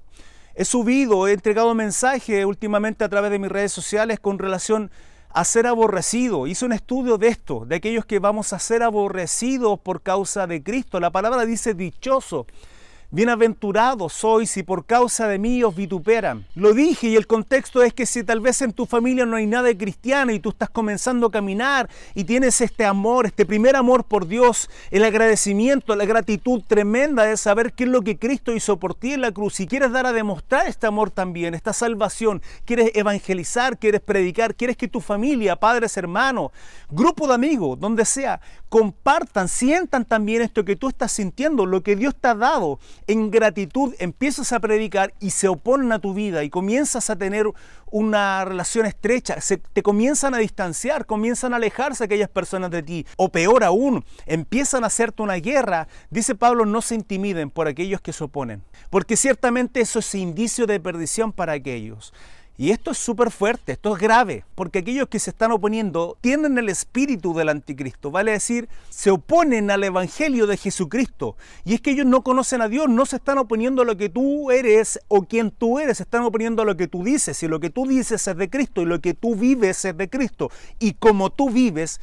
He 0.54 0.64
subido, 0.64 1.28
he 1.28 1.34
entregado 1.34 1.74
mensajes 1.74 2.46
últimamente 2.46 3.04
a 3.04 3.10
través 3.10 3.32
de 3.32 3.40
mis 3.40 3.50
redes 3.50 3.72
sociales 3.72 4.20
con 4.20 4.38
relación 4.38 4.92
a 5.32 5.44
ser 5.44 5.66
aborrecido. 5.66 6.46
Hice 6.46 6.66
un 6.66 6.74
estudio 6.74 7.18
de 7.18 7.30
esto, 7.30 7.66
de 7.66 7.78
aquellos 7.78 8.06
que 8.06 8.20
vamos 8.20 8.54
a 8.54 8.60
ser 8.60 8.84
aborrecidos 8.84 9.80
por 9.80 10.04
causa 10.04 10.46
de 10.46 10.62
Cristo. 10.62 11.00
La 11.00 11.10
palabra 11.10 11.46
dice 11.46 11.74
dichoso. 11.74 12.46
Bienaventurados 13.10 14.12
sois 14.12 14.52
si 14.52 14.64
por 14.64 14.86
causa 14.86 15.30
de 15.30 15.40
mí 15.40 15.64
os 15.64 15.74
vituperan. 15.74 16.46
Lo 16.56 16.74
dije 16.74 17.08
y 17.08 17.16
el 17.16 17.26
contexto 17.26 17.82
es 17.82 17.94
que 17.94 18.06
si 18.06 18.22
tal 18.22 18.42
vez 18.42 18.62
en 18.62 18.74
tu 18.74 18.86
familia 18.86 19.26
no 19.26 19.38
hay 19.38 19.48
nada 19.48 19.64
de 19.64 19.78
cristiano 19.78 20.34
y 20.34 20.42
tú 20.42 20.50
estás 20.50 20.70
comenzando 20.70 21.28
a 21.28 21.32
caminar 21.32 21.90
y 22.16 22.26
tienes 22.26 22.60
este 22.60 22.84
amor, 22.84 23.26
este 23.26 23.46
primer 23.46 23.78
amor 23.78 24.04
por 24.04 24.28
Dios, 24.28 24.70
el 24.92 25.06
agradecimiento, 25.06 25.96
la 25.96 26.04
gratitud 26.04 26.62
tremenda 26.68 27.24
de 27.24 27.38
saber 27.38 27.72
qué 27.72 27.86
es 27.86 27.90
lo 27.90 28.02
que 28.02 28.20
Cristo 28.20 28.52
hizo 28.52 28.78
por 28.78 28.94
ti 28.94 29.14
en 29.14 29.22
la 29.22 29.32
cruz 29.32 29.62
y 29.62 29.68
quieres 29.68 29.94
dar 29.94 30.06
a 30.06 30.12
demostrar 30.12 30.68
este 30.68 30.86
amor 30.86 31.10
también, 31.10 31.54
esta 31.54 31.72
salvación, 31.72 32.42
quieres 32.66 32.92
evangelizar, 32.94 33.78
quieres 33.78 34.02
predicar, 34.02 34.54
quieres 34.54 34.76
que 34.76 34.90
tu 34.90 35.00
familia, 35.00 35.56
padres, 35.56 35.96
hermanos, 35.96 36.52
grupo 36.90 37.26
de 37.26 37.36
amigos, 37.36 37.80
donde 37.80 38.04
sea, 38.04 38.42
compartan, 38.68 39.48
sientan 39.48 40.04
también 40.04 40.42
esto 40.42 40.66
que 40.66 40.76
tú 40.76 40.90
estás 40.90 41.14
sintiendo, 41.14 41.66
lo 41.66 41.84
que 41.84 41.96
Dios 41.96 42.14
te 42.14 42.28
ha 42.28 42.36
dado 42.36 42.80
en 43.08 43.32
gratitud 43.32 43.96
empiezas 44.00 44.52
a 44.52 44.60
predicar 44.60 45.14
y 45.20 45.32
se 45.32 45.48
oponen 45.48 45.92
a 45.92 46.00
tu 46.00 46.14
vida 46.14 46.44
y 46.44 46.50
comienzas 46.50 47.10
a 47.10 47.16
tener 47.16 47.48
una 47.90 48.44
relación 48.44 48.86
estrecha, 48.86 49.40
se, 49.40 49.58
te 49.58 49.82
comienzan 49.82 50.36
a 50.36 50.40
distanciar, 50.40 51.06
comienzan 51.06 51.54
a 51.54 51.56
alejarse 51.56 52.04
aquellas 52.04 52.30
personas 52.30 52.70
de 52.70 52.84
ti, 52.84 53.06
o 53.16 53.30
peor 53.30 53.64
aún, 53.64 54.04
empiezan 54.26 54.84
a 54.84 54.88
hacerte 54.88 55.24
una 55.24 55.36
guerra, 55.36 55.88
dice 56.10 56.36
Pablo, 56.36 56.66
no 56.66 56.82
se 56.82 56.96
intimiden 56.96 57.50
por 57.50 57.68
aquellos 57.68 58.02
que 58.02 58.12
se 58.12 58.26
oponen, 58.26 58.62
porque 58.90 59.16
ciertamente 59.16 59.80
eso 59.80 60.00
es 60.00 60.16
indicio 60.16 60.68
de 60.68 60.80
perdición 60.82 61.32
para 61.32 61.54
aquellos. 61.54 62.14
Y 62.60 62.72
esto 62.72 62.90
es 62.90 62.98
súper 62.98 63.30
fuerte, 63.30 63.74
esto 63.74 63.96
es 63.96 64.02
grave, 64.02 64.44
porque 64.56 64.80
aquellos 64.80 65.08
que 65.10 65.20
se 65.20 65.30
están 65.30 65.52
oponiendo 65.52 66.18
tienen 66.22 66.58
el 66.58 66.70
espíritu 66.70 67.36
del 67.36 67.50
anticristo, 67.50 68.10
vale 68.10 68.32
decir, 68.32 68.68
se 68.90 69.12
oponen 69.12 69.70
al 69.70 69.84
evangelio 69.84 70.48
de 70.48 70.58
Jesucristo. 70.58 71.38
Y 71.66 71.76
es 71.76 71.82
que 71.82 71.92
ellos 71.92 72.08
no 72.08 72.24
conocen 72.24 72.64
a 72.64 72.68
Dios, 72.68 72.90
no 72.90 73.06
se 73.06 73.18
están 73.18 73.38
oponiendo 73.38 73.84
a 73.84 73.86
lo 73.86 73.96
que 73.96 74.10
tú 74.10 74.50
eres 74.50 75.00
o 75.08 75.22
quien 75.22 75.52
tú 75.52 75.78
eres, 75.78 75.98
se 75.98 76.04
están 76.04 76.24
oponiendo 76.24 76.64
a 76.64 76.66
lo 76.66 76.76
que 76.76 76.88
tú 76.88 77.04
dices. 77.04 77.44
Y 77.44 77.48
lo 77.48 77.60
que 77.60 77.70
tú 77.70 77.86
dices 77.86 78.28
es 78.28 78.36
de 78.36 78.50
Cristo 78.50 78.82
y 78.82 78.86
lo 78.86 79.02
que 79.02 79.14
tú 79.14 79.36
vives 79.36 79.86
es 79.86 79.96
de 79.96 80.10
Cristo. 80.10 80.50
Y 80.80 80.94
como 80.94 81.30
tú 81.30 81.52
vives, 81.52 82.02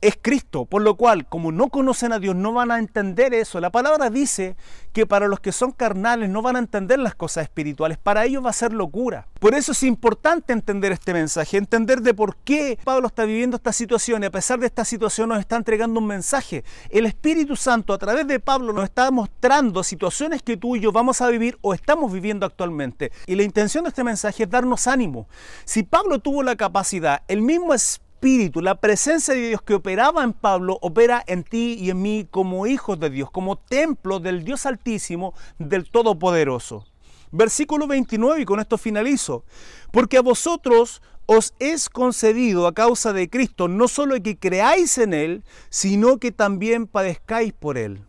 es 0.00 0.18
Cristo, 0.20 0.66
por 0.66 0.82
lo 0.82 0.96
cual, 0.96 1.26
como 1.26 1.52
no 1.52 1.68
conocen 1.68 2.12
a 2.12 2.18
Dios, 2.18 2.36
no 2.36 2.52
van 2.52 2.70
a 2.70 2.78
entender 2.78 3.34
eso. 3.34 3.60
La 3.60 3.70
palabra 3.70 4.10
dice 4.10 4.56
que 4.92 5.06
para 5.06 5.26
los 5.26 5.40
que 5.40 5.52
son 5.52 5.72
carnales 5.72 6.28
no 6.28 6.42
van 6.42 6.56
a 6.56 6.60
entender 6.60 6.98
las 6.98 7.14
cosas 7.14 7.44
espirituales, 7.44 7.98
para 7.98 8.24
ellos 8.24 8.44
va 8.44 8.50
a 8.50 8.54
ser 8.54 8.72
locura. 8.72 9.26
Por 9.40 9.54
eso 9.54 9.72
es 9.72 9.82
importante 9.82 10.52
entender 10.52 10.92
este 10.92 11.12
mensaje, 11.12 11.56
entender 11.56 12.02
de 12.02 12.14
por 12.14 12.36
qué 12.36 12.78
Pablo 12.84 13.06
está 13.06 13.24
viviendo 13.24 13.56
esta 13.56 13.72
situación 13.72 14.22
y 14.22 14.26
a 14.26 14.30
pesar 14.30 14.58
de 14.58 14.66
esta 14.66 14.84
situación 14.84 15.30
nos 15.30 15.40
está 15.40 15.56
entregando 15.56 16.00
un 16.00 16.06
mensaje. 16.06 16.64
El 16.90 17.06
Espíritu 17.06 17.56
Santo 17.56 17.92
a 17.92 17.98
través 17.98 18.26
de 18.26 18.40
Pablo 18.40 18.72
nos 18.72 18.84
está 18.84 19.10
mostrando 19.10 19.82
situaciones 19.82 20.42
que 20.42 20.56
tú 20.56 20.76
y 20.76 20.80
yo 20.80 20.92
vamos 20.92 21.20
a 21.20 21.28
vivir 21.28 21.58
o 21.62 21.74
estamos 21.74 22.12
viviendo 22.12 22.46
actualmente. 22.46 23.12
Y 23.26 23.34
la 23.34 23.42
intención 23.42 23.84
de 23.84 23.88
este 23.88 24.04
mensaje 24.04 24.44
es 24.44 24.50
darnos 24.50 24.86
ánimo. 24.86 25.28
Si 25.64 25.82
Pablo 25.82 26.18
tuvo 26.18 26.42
la 26.42 26.56
capacidad, 26.56 27.22
el 27.28 27.42
mismo 27.42 27.74
Espíritu, 27.74 28.05
La 28.26 28.80
presencia 28.80 29.34
de 29.34 29.50
Dios 29.50 29.62
que 29.62 29.74
operaba 29.74 30.24
en 30.24 30.32
Pablo, 30.32 30.78
opera 30.82 31.22
en 31.28 31.44
ti 31.44 31.76
y 31.78 31.90
en 31.90 32.02
mí 32.02 32.26
como 32.28 32.66
hijos 32.66 32.98
de 32.98 33.08
Dios, 33.08 33.30
como 33.30 33.54
templo 33.54 34.18
del 34.18 34.42
Dios 34.42 34.66
Altísimo, 34.66 35.32
del 35.60 35.88
Todopoderoso. 35.88 36.84
Versículo 37.30 37.86
29 37.86 38.40
y 38.40 38.44
con 38.44 38.58
esto 38.58 38.78
finalizo. 38.78 39.44
Porque 39.92 40.16
a 40.16 40.22
vosotros 40.22 41.02
os 41.26 41.54
es 41.60 41.88
concedido 41.88 42.66
a 42.66 42.74
causa 42.74 43.12
de 43.12 43.30
Cristo 43.30 43.68
no 43.68 43.86
solo 43.86 44.20
que 44.20 44.36
creáis 44.36 44.98
en 44.98 45.14
Él, 45.14 45.44
sino 45.70 46.18
que 46.18 46.32
también 46.32 46.88
padezcáis 46.88 47.52
por 47.52 47.78
Él, 47.78 48.02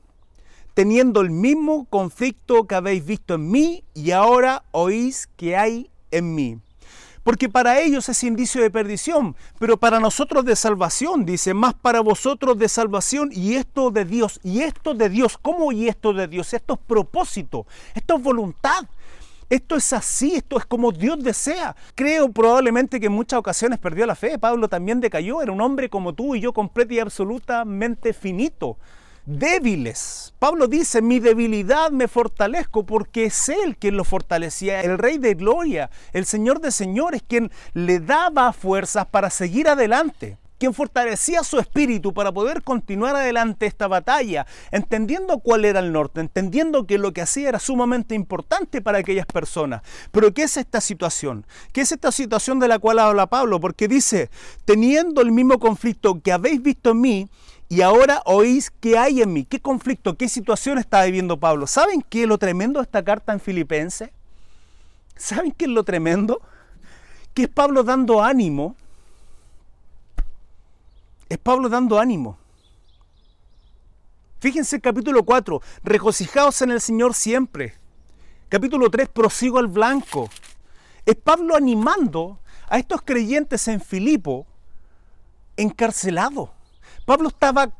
teniendo 0.73 1.21
el 1.21 1.29
mismo 1.29 1.85
conflicto 1.91 2.65
que 2.65 2.73
habéis 2.73 3.05
visto 3.05 3.35
en 3.35 3.51
mí 3.51 3.83
y 3.93 4.09
ahora 4.11 4.63
oís 4.71 5.29
que 5.37 5.55
hay 5.55 5.91
en 6.09 6.33
mí 6.33 6.59
porque 7.27 7.49
para 7.49 7.81
ellos 7.81 8.07
es 8.07 8.23
indicio 8.23 8.61
de 8.61 8.71
perdición, 8.71 9.35
pero 9.59 9.75
para 9.75 9.99
nosotros 9.99 10.45
de 10.45 10.55
salvación, 10.55 11.25
dice, 11.25 11.53
más 11.53 11.73
para 11.73 11.99
vosotros 11.99 12.57
de 12.57 12.69
salvación 12.69 13.31
y 13.33 13.55
esto 13.55 13.91
de 13.91 14.05
Dios. 14.05 14.39
¿Y 14.45 14.61
esto 14.61 14.93
de 14.93 15.09
Dios? 15.09 15.37
¿Cómo 15.37 15.73
y 15.73 15.89
esto 15.89 16.13
de 16.13 16.29
Dios? 16.29 16.53
Esto 16.53 16.75
es 16.75 16.79
propósito, 16.87 17.65
esto 17.93 18.15
es 18.15 18.23
voluntad. 18.23 18.85
Esto 19.49 19.75
es 19.75 19.91
así, 19.91 20.35
esto 20.35 20.57
es 20.57 20.65
como 20.65 20.93
Dios 20.93 21.21
desea. 21.21 21.75
Creo 21.95 22.31
probablemente 22.31 22.97
que 22.97 23.07
en 23.07 23.11
muchas 23.11 23.39
ocasiones 23.39 23.77
perdió 23.77 24.05
la 24.05 24.15
fe. 24.15 24.39
Pablo 24.39 24.69
también 24.69 25.01
decayó, 25.01 25.41
era 25.41 25.51
un 25.51 25.59
hombre 25.59 25.89
como 25.89 26.13
tú 26.13 26.33
y 26.33 26.39
yo 26.39 26.53
completo 26.53 26.93
y 26.93 26.99
absolutamente 26.99 28.13
finito 28.13 28.77
débiles. 29.27 30.33
Pablo 30.39 30.67
dice, 30.67 31.01
mi 31.01 31.19
debilidad 31.19 31.91
me 31.91 32.07
fortalezco 32.07 32.85
porque 32.85 33.25
es 33.25 33.49
Él 33.49 33.77
quien 33.77 33.97
lo 33.97 34.03
fortalecía, 34.03 34.81
el 34.81 34.97
Rey 34.97 35.17
de 35.17 35.35
Gloria, 35.35 35.91
el 36.13 36.25
Señor 36.25 36.61
de 36.61 36.71
Señores, 36.71 37.21
quien 37.27 37.51
le 37.73 37.99
daba 37.99 38.53
fuerzas 38.53 39.05
para 39.05 39.29
seguir 39.29 39.67
adelante 39.67 40.37
quien 40.57 40.73
fortalecía 40.73 41.43
su 41.43 41.59
espíritu 41.59 42.13
para 42.13 42.31
poder 42.31 42.63
continuar 42.63 43.15
adelante 43.15 43.65
esta 43.65 43.87
batalla, 43.87 44.47
entendiendo 44.71 45.37
cuál 45.39 45.65
era 45.65 45.79
el 45.79 45.91
norte, 45.91 46.19
entendiendo 46.19 46.87
que 46.87 46.97
lo 46.97 47.13
que 47.13 47.21
hacía 47.21 47.49
era 47.49 47.59
sumamente 47.59 48.15
importante 48.15 48.81
para 48.81 48.97
aquellas 48.97 49.27
personas. 49.27 49.81
Pero 50.11 50.33
¿qué 50.33 50.43
es 50.43 50.57
esta 50.57 50.81
situación? 50.81 51.45
¿Qué 51.73 51.81
es 51.81 51.91
esta 51.91 52.11
situación 52.11 52.59
de 52.59 52.67
la 52.67 52.79
cual 52.79 52.99
habla 52.99 53.27
Pablo? 53.27 53.59
Porque 53.59 53.87
dice, 53.87 54.29
teniendo 54.65 55.21
el 55.21 55.31
mismo 55.31 55.59
conflicto 55.59 56.21
que 56.21 56.31
habéis 56.31 56.61
visto 56.61 56.91
en 56.91 57.01
mí, 57.01 57.29
y 57.69 57.81
ahora 57.81 58.21
oís 58.25 58.71
qué 58.79 58.97
hay 58.97 59.21
en 59.21 59.33
mí, 59.33 59.43
qué 59.43 59.59
conflicto, 59.59 60.15
qué 60.15 60.29
situación 60.29 60.77
está 60.77 61.03
viviendo 61.03 61.37
Pablo. 61.37 61.67
¿Saben 61.67 62.01
qué 62.01 62.23
es 62.23 62.27
lo 62.27 62.37
tremendo 62.37 62.79
de 62.79 62.83
esta 62.83 63.03
carta 63.03 63.33
en 63.33 63.41
Filipenses? 63.41 64.09
¿Saben 65.17 65.51
qué 65.51 65.65
es 65.65 65.71
lo 65.71 65.83
tremendo? 65.83 66.41
Que 67.33 67.43
es 67.43 67.49
Pablo 67.49 67.83
dando 67.83 68.23
ánimo. 68.23 68.75
Es 71.27 71.37
Pablo 71.37 71.67
dando 71.67 71.99
ánimo. 71.99 72.37
Fíjense 74.39 74.77
el 74.77 74.81
capítulo 74.81 75.23
4, 75.23 75.61
regocijaos 75.83 76.61
en 76.61 76.71
el 76.71 76.79
Señor 76.79 77.15
siempre. 77.15 77.73
Capítulo 78.47 78.89
3, 78.89 79.09
prosigo 79.09 79.57
al 79.57 79.67
blanco. 79.67 80.29
Es 81.05 81.15
Pablo 81.15 81.55
animando 81.55 82.39
a 82.69 82.77
estos 82.77 83.01
creyentes 83.01 83.67
en 83.67 83.81
Filipo 83.81 84.45
encarcelados 85.57 86.49
Pablo 87.07 87.29
estaba 87.29 87.71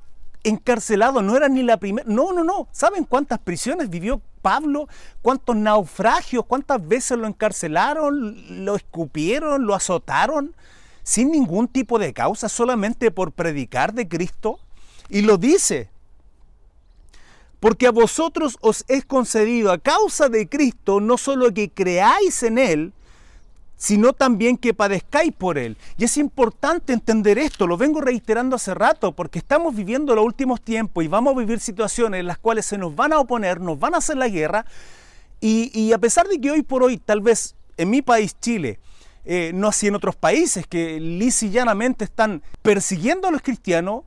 encarcelado, 0.45 1.21
no 1.21 1.35
era 1.35 1.49
ni 1.49 1.61
la 1.61 1.75
primera. 1.75 2.07
No, 2.09 2.31
no, 2.31 2.45
no. 2.45 2.69
¿Saben 2.71 3.03
cuántas 3.03 3.39
prisiones 3.39 3.89
vivió 3.89 4.21
Pablo? 4.41 4.87
¿Cuántos 5.21 5.53
naufragios? 5.57 6.45
¿Cuántas 6.45 6.87
veces 6.87 7.17
lo 7.17 7.27
encarcelaron? 7.27 8.63
¿Lo 8.63 8.77
escupieron? 8.77 9.65
¿Lo 9.65 9.75
azotaron? 9.75 10.55
Sin 11.03 11.29
ningún 11.29 11.67
tipo 11.67 11.99
de 11.99 12.13
causa, 12.13 12.47
solamente 12.47 13.11
por 13.11 13.33
predicar 13.33 13.93
de 13.93 14.07
Cristo. 14.07 14.61
Y 15.09 15.23
lo 15.23 15.37
dice. 15.37 15.89
Porque 17.59 17.87
a 17.87 17.91
vosotros 17.91 18.57
os 18.61 18.85
es 18.87 19.03
concedido 19.03 19.73
a 19.73 19.77
causa 19.77 20.29
de 20.29 20.47
Cristo 20.47 21.01
no 21.01 21.17
solo 21.17 21.53
que 21.53 21.69
creáis 21.69 22.43
en 22.43 22.57
Él, 22.59 22.93
sino 23.77 24.11
también 24.11 24.57
que 24.57 24.73
padezcáis 24.73 25.31
por 25.31 25.57
Él. 25.57 25.77
Y 25.97 26.03
es 26.03 26.17
importante 26.17 26.93
entender 26.93 27.37
esto, 27.37 27.67
lo 27.67 27.77
vengo 27.77 28.01
reiterando 28.01 28.55
hace 28.55 28.73
rato, 28.73 29.11
porque 29.13 29.39
estamos 29.39 29.75
viviendo 29.75 30.15
los 30.15 30.25
últimos 30.25 30.61
tiempos 30.61 31.03
y 31.03 31.07
vamos 31.07 31.35
a 31.35 31.39
vivir 31.39 31.59
situaciones 31.59 32.19
en 32.19 32.27
las 32.27 32.39
cuales 32.39 32.65
se 32.65 32.77
nos 32.77 32.95
van 32.95 33.13
a 33.13 33.19
oponer, 33.19 33.61
nos 33.61 33.79
van 33.79 33.93
a 33.93 33.97
hacer 33.97 34.17
la 34.17 34.27
guerra, 34.27 34.65
y, 35.39 35.91
a 35.93 35.99
pesar 35.99 36.27
de 36.27 36.41
que 36.41 36.49
hoy 36.49 36.63
por 36.63 36.81
hoy, 36.81 36.97
tal 36.97 37.21
vez 37.21 37.55
en 37.77 37.91
mi 37.91 38.01
país, 38.01 38.35
Chile, 38.41 38.79
eh, 39.23 39.51
no 39.53 39.67
así 39.67 39.85
en 39.85 39.93
otros 39.93 40.15
países 40.15 40.65
que 40.65 40.99
llanamente 41.51 42.05
están 42.05 42.41
persiguiendo 42.63 43.27
a 43.27 43.31
los 43.31 43.43
cristianos, 43.43 44.03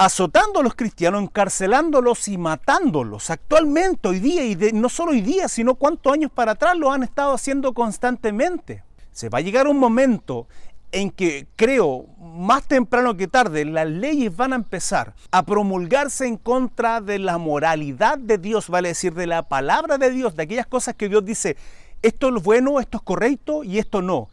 azotando 0.00 0.60
a 0.60 0.62
los 0.62 0.74
cristianos, 0.74 1.22
encarcelándolos 1.22 2.26
y 2.28 2.38
matándolos. 2.38 3.28
Actualmente, 3.28 4.08
hoy 4.08 4.18
día, 4.18 4.46
y 4.46 4.56
no 4.72 4.88
solo 4.88 5.12
hoy 5.12 5.20
día, 5.20 5.46
sino 5.46 5.74
cuántos 5.74 6.14
años 6.14 6.30
para 6.34 6.52
atrás 6.52 6.74
lo 6.74 6.90
han 6.90 7.02
estado 7.02 7.34
haciendo 7.34 7.74
constantemente. 7.74 8.82
Se 9.12 9.28
va 9.28 9.38
a 9.38 9.42
llegar 9.42 9.68
un 9.68 9.78
momento 9.78 10.48
en 10.90 11.10
que 11.10 11.46
creo, 11.54 12.06
más 12.18 12.62
temprano 12.62 13.14
que 13.14 13.28
tarde, 13.28 13.66
las 13.66 13.90
leyes 13.90 14.34
van 14.34 14.54
a 14.54 14.56
empezar 14.56 15.12
a 15.32 15.42
promulgarse 15.42 16.26
en 16.26 16.38
contra 16.38 17.02
de 17.02 17.18
la 17.18 17.36
moralidad 17.36 18.16
de 18.16 18.38
Dios, 18.38 18.70
vale 18.70 18.88
decir, 18.88 19.12
de 19.12 19.26
la 19.26 19.42
palabra 19.42 19.98
de 19.98 20.10
Dios, 20.10 20.34
de 20.34 20.44
aquellas 20.44 20.66
cosas 20.66 20.94
que 20.94 21.10
Dios 21.10 21.26
dice, 21.26 21.58
esto 22.00 22.34
es 22.34 22.42
bueno, 22.42 22.80
esto 22.80 22.96
es 22.96 23.02
correcto 23.02 23.64
y 23.64 23.78
esto 23.78 24.00
no. 24.00 24.30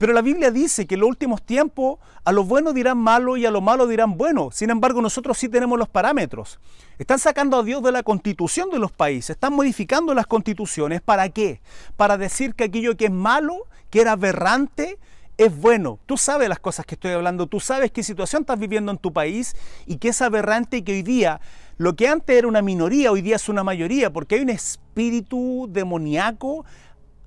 Pero 0.00 0.14
la 0.14 0.22
Biblia 0.22 0.50
dice 0.50 0.86
que 0.86 0.94
en 0.94 1.00
los 1.02 1.10
últimos 1.10 1.42
tiempos 1.42 1.98
a 2.24 2.32
lo 2.32 2.42
bueno 2.42 2.72
dirán 2.72 2.96
malo 2.96 3.36
y 3.36 3.44
a 3.44 3.50
lo 3.50 3.60
malo 3.60 3.86
dirán 3.86 4.16
bueno. 4.16 4.48
Sin 4.50 4.70
embargo, 4.70 5.02
nosotros 5.02 5.36
sí 5.36 5.46
tenemos 5.46 5.78
los 5.78 5.90
parámetros. 5.90 6.58
Están 6.96 7.18
sacando 7.18 7.58
a 7.58 7.62
Dios 7.62 7.82
de 7.82 7.92
la 7.92 8.02
constitución 8.02 8.70
de 8.70 8.78
los 8.78 8.92
países, 8.92 9.36
están 9.36 9.52
modificando 9.52 10.14
las 10.14 10.26
constituciones. 10.26 11.02
¿Para 11.02 11.28
qué? 11.28 11.60
Para 11.98 12.16
decir 12.16 12.54
que 12.54 12.64
aquello 12.64 12.96
que 12.96 13.04
es 13.04 13.10
malo, 13.10 13.66
que 13.90 14.00
era 14.00 14.12
aberrante, 14.12 14.98
es 15.36 15.54
bueno. 15.54 15.98
Tú 16.06 16.16
sabes 16.16 16.48
las 16.48 16.60
cosas 16.60 16.86
que 16.86 16.94
estoy 16.94 17.10
hablando, 17.10 17.46
tú 17.46 17.60
sabes 17.60 17.90
qué 17.90 18.02
situación 18.02 18.44
estás 18.44 18.58
viviendo 18.58 18.90
en 18.92 18.96
tu 18.96 19.12
país 19.12 19.54
y 19.84 19.98
que 19.98 20.08
es 20.08 20.22
aberrante 20.22 20.78
y 20.78 20.82
que 20.82 20.92
hoy 20.92 21.02
día 21.02 21.42
lo 21.76 21.94
que 21.94 22.08
antes 22.08 22.38
era 22.38 22.48
una 22.48 22.62
minoría, 22.62 23.12
hoy 23.12 23.20
día 23.20 23.36
es 23.36 23.50
una 23.50 23.64
mayoría, 23.64 24.10
porque 24.10 24.36
hay 24.36 24.40
un 24.40 24.48
espíritu 24.48 25.66
demoníaco, 25.68 26.64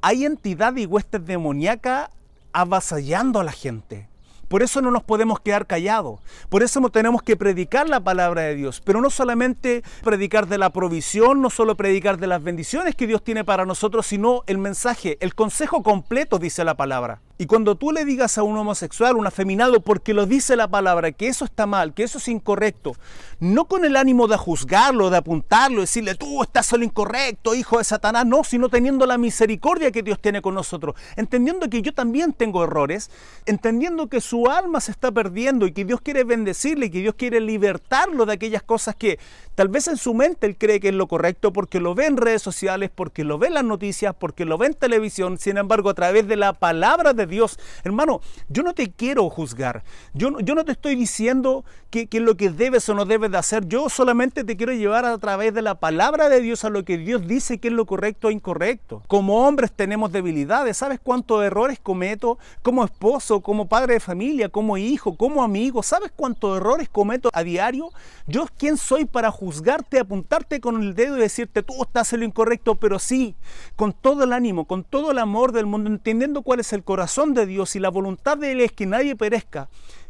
hay 0.02 0.26
entidad 0.26 0.76
y 0.76 0.88
huestes 0.88 1.24
demoníacas 1.24 2.10
avasallando 2.54 3.40
a 3.40 3.44
la 3.44 3.52
gente. 3.52 4.08
Por 4.48 4.62
eso 4.62 4.82
no 4.82 4.92
nos 4.92 5.04
podemos 5.04 5.40
quedar 5.40 5.66
callados. 5.66 6.20
Por 6.48 6.62
eso 6.62 6.80
tenemos 6.90 7.24
que 7.24 7.36
predicar 7.36 7.90
la 7.90 8.02
palabra 8.04 8.44
de 8.44 8.54
Dios. 8.54 8.82
Pero 8.86 9.02
no 9.02 9.10
solamente 9.10 9.84
predicar 10.04 10.48
de 10.48 10.60
la 10.60 10.70
provisión, 10.70 11.42
no 11.42 11.50
solo 11.50 11.76
predicar 11.76 12.20
de 12.20 12.28
las 12.28 12.44
bendiciones 12.44 12.94
que 12.96 13.08
Dios 13.08 13.24
tiene 13.24 13.44
para 13.44 13.66
nosotros, 13.66 14.06
sino 14.06 14.44
el 14.46 14.60
mensaje, 14.60 15.18
el 15.22 15.34
consejo 15.34 15.82
completo, 15.82 16.38
dice 16.38 16.64
la 16.64 16.76
palabra. 16.76 17.20
Y 17.40 17.48
cuando 17.48 17.76
tú 17.76 17.92
le 17.92 18.06
digas 18.06 18.38
a 18.38 18.44
un 18.44 18.56
homosexual, 18.56 19.16
un 19.16 19.26
afeminado, 19.26 19.82
porque 19.82 20.14
lo 20.14 20.28
dice 20.28 20.56
la 20.56 20.68
palabra, 20.68 21.12
que 21.12 21.28
eso 21.28 21.46
está 21.46 21.66
mal, 21.66 21.96
que 21.96 22.04
eso 22.04 22.20
es 22.20 22.28
incorrecto, 22.28 22.96
no 23.40 23.66
con 23.66 23.86
el 23.86 23.96
ánimo 23.96 24.28
de 24.28 24.38
juzgarlo, 24.38 25.10
de 25.10 25.18
apuntarlo, 25.18 25.82
decirle, 25.82 26.14
tú 26.14 26.44
estás 26.44 26.68
solo 26.68 26.84
incorrecto, 26.84 27.56
hijo 27.56 27.80
de 27.80 27.84
Satanás, 27.86 28.28
no, 28.28 28.44
sino 28.44 28.70
teniendo 28.70 29.08
la 29.08 29.18
misericordia 29.18 29.92
que 29.92 30.04
Dios 30.04 30.20
tiene 30.22 30.44
con 30.44 30.54
nosotros, 30.54 30.96
entendiendo 31.16 31.68
que 31.70 31.82
yo 31.82 31.92
también 31.92 32.34
tengo 32.34 32.64
errores, 32.64 33.10
entendiendo 33.48 34.08
que 34.08 34.22
su 34.22 34.48
alma 34.48 34.80
se 34.80 34.92
está 34.92 35.12
perdiendo 35.12 35.66
y 35.66 35.72
que 35.72 35.86
Dios 35.86 36.02
quiere 36.02 36.24
bendecirle 36.26 36.86
y 36.86 36.90
que 36.92 37.00
Dios 37.00 37.16
quiere 37.18 37.40
libertarlo 37.40 38.28
de 38.28 38.34
aquellas 38.34 38.62
cosas 38.62 38.96
que 38.96 39.18
tal 39.56 39.70
vez 39.70 39.88
en 39.88 39.98
su 39.98 40.14
mente 40.14 40.46
él 40.46 40.56
cree 40.56 40.80
que 40.80 40.90
es 40.90 40.96
lo 40.96 41.08
correcto 41.08 41.52
porque 41.52 41.80
lo 41.80 41.96
ve 41.96 42.06
en 42.06 42.18
redes 42.18 42.44
sociales, 42.44 42.92
porque 42.94 43.24
lo 43.24 43.40
ve 43.40 43.48
en 43.48 43.56
las 43.56 43.64
noticias, 43.64 44.16
porque 44.18 44.46
lo 44.46 44.60
ve 44.60 44.68
en 44.68 44.74
televisión, 44.76 45.40
sin 45.40 45.58
embargo 45.58 45.90
a 45.90 45.94
través 45.96 46.28
de 46.28 46.36
la 46.36 46.54
palabra 46.54 47.14
de 47.14 47.23
Dios. 47.28 47.60
Hermano, 47.84 48.22
yo 48.50 48.64
no 48.64 48.74
te 48.74 48.92
quiero 48.92 49.30
juzgar. 49.30 49.84
Yo, 50.14 50.40
yo 50.40 50.56
no 50.56 50.66
te 50.66 50.72
estoy 50.74 50.96
diciendo 50.96 51.66
que, 51.90 52.08
que 52.08 52.20
lo 52.20 52.36
que 52.36 52.50
debes 52.50 52.88
o 52.90 52.94
no 52.94 53.06
debes 53.06 53.32
de 53.32 53.38
hacer. 53.38 53.68
Yo 53.68 53.90
solamente 53.90 54.44
te 54.44 54.58
quiero 54.58 54.74
llevar 54.74 55.06
a 55.06 55.18
través 55.18 55.54
de 55.54 55.62
la 55.62 55.76
palabra 55.76 56.30
de 56.30 56.42
Dios 56.42 56.64
a 56.66 56.70
lo 56.70 56.84
que 56.84 56.98
Dios 56.98 57.28
dice 57.28 57.60
que 57.60 57.68
es 57.68 57.74
lo 57.74 57.86
correcto 57.86 58.30
e 58.30 58.34
incorrecto. 58.34 59.04
Como 59.08 59.48
hombres 59.48 59.72
tenemos 59.72 60.12
debilidades. 60.12 60.78
¿Sabes 60.78 61.00
cuántos 61.02 61.44
errores 61.44 61.80
cometo 61.80 62.38
como 62.62 62.84
esposo, 62.84 63.42
como 63.42 63.68
padre 63.68 63.96
de 63.96 64.00
familia, 64.00 64.50
como 64.50 64.78
hijo, 64.78 65.16
como 65.16 65.44
amigo? 65.44 65.84
¿Sabes 65.84 66.12
cuántos 66.16 66.58
errores 66.58 66.90
cometo 66.90 67.30
a 67.32 67.44
diario? 67.44 67.90
Yo, 68.28 68.46
¿quién 68.58 68.78
soy 68.78 69.06
para 69.06 69.32
juzgarte, 69.32 70.00
apuntarte 70.00 70.60
con 70.60 70.82
el 70.82 70.96
dedo 70.96 71.18
y 71.18 71.22
decirte 71.22 71.64
tú 71.64 71.82
estás 71.82 72.12
en 72.14 72.22
lo 72.22 72.26
incorrecto? 72.26 72.76
Pero 72.76 73.00
sí, 73.00 73.36
con 73.76 73.94
todo 73.94 74.24
el 74.24 74.34
ánimo, 74.34 74.66
con 74.66 74.84
todo 74.84 75.12
el 75.12 75.20
amor 75.20 75.52
del 75.52 75.66
mundo, 75.66 75.90
entendiendo 75.90 76.42
cuál 76.42 76.60
es 76.60 76.74
el 76.74 76.84
corazón 76.84 77.13
de 77.14 77.46
Dios 77.46 77.76
y 77.76 77.80
la 77.80 77.90
voluntad 77.90 78.38
de 78.38 78.54
Él 78.54 78.62
es 78.62 78.72
que 78.72 78.88
nadie 78.88 79.16
perezca, 79.16 79.70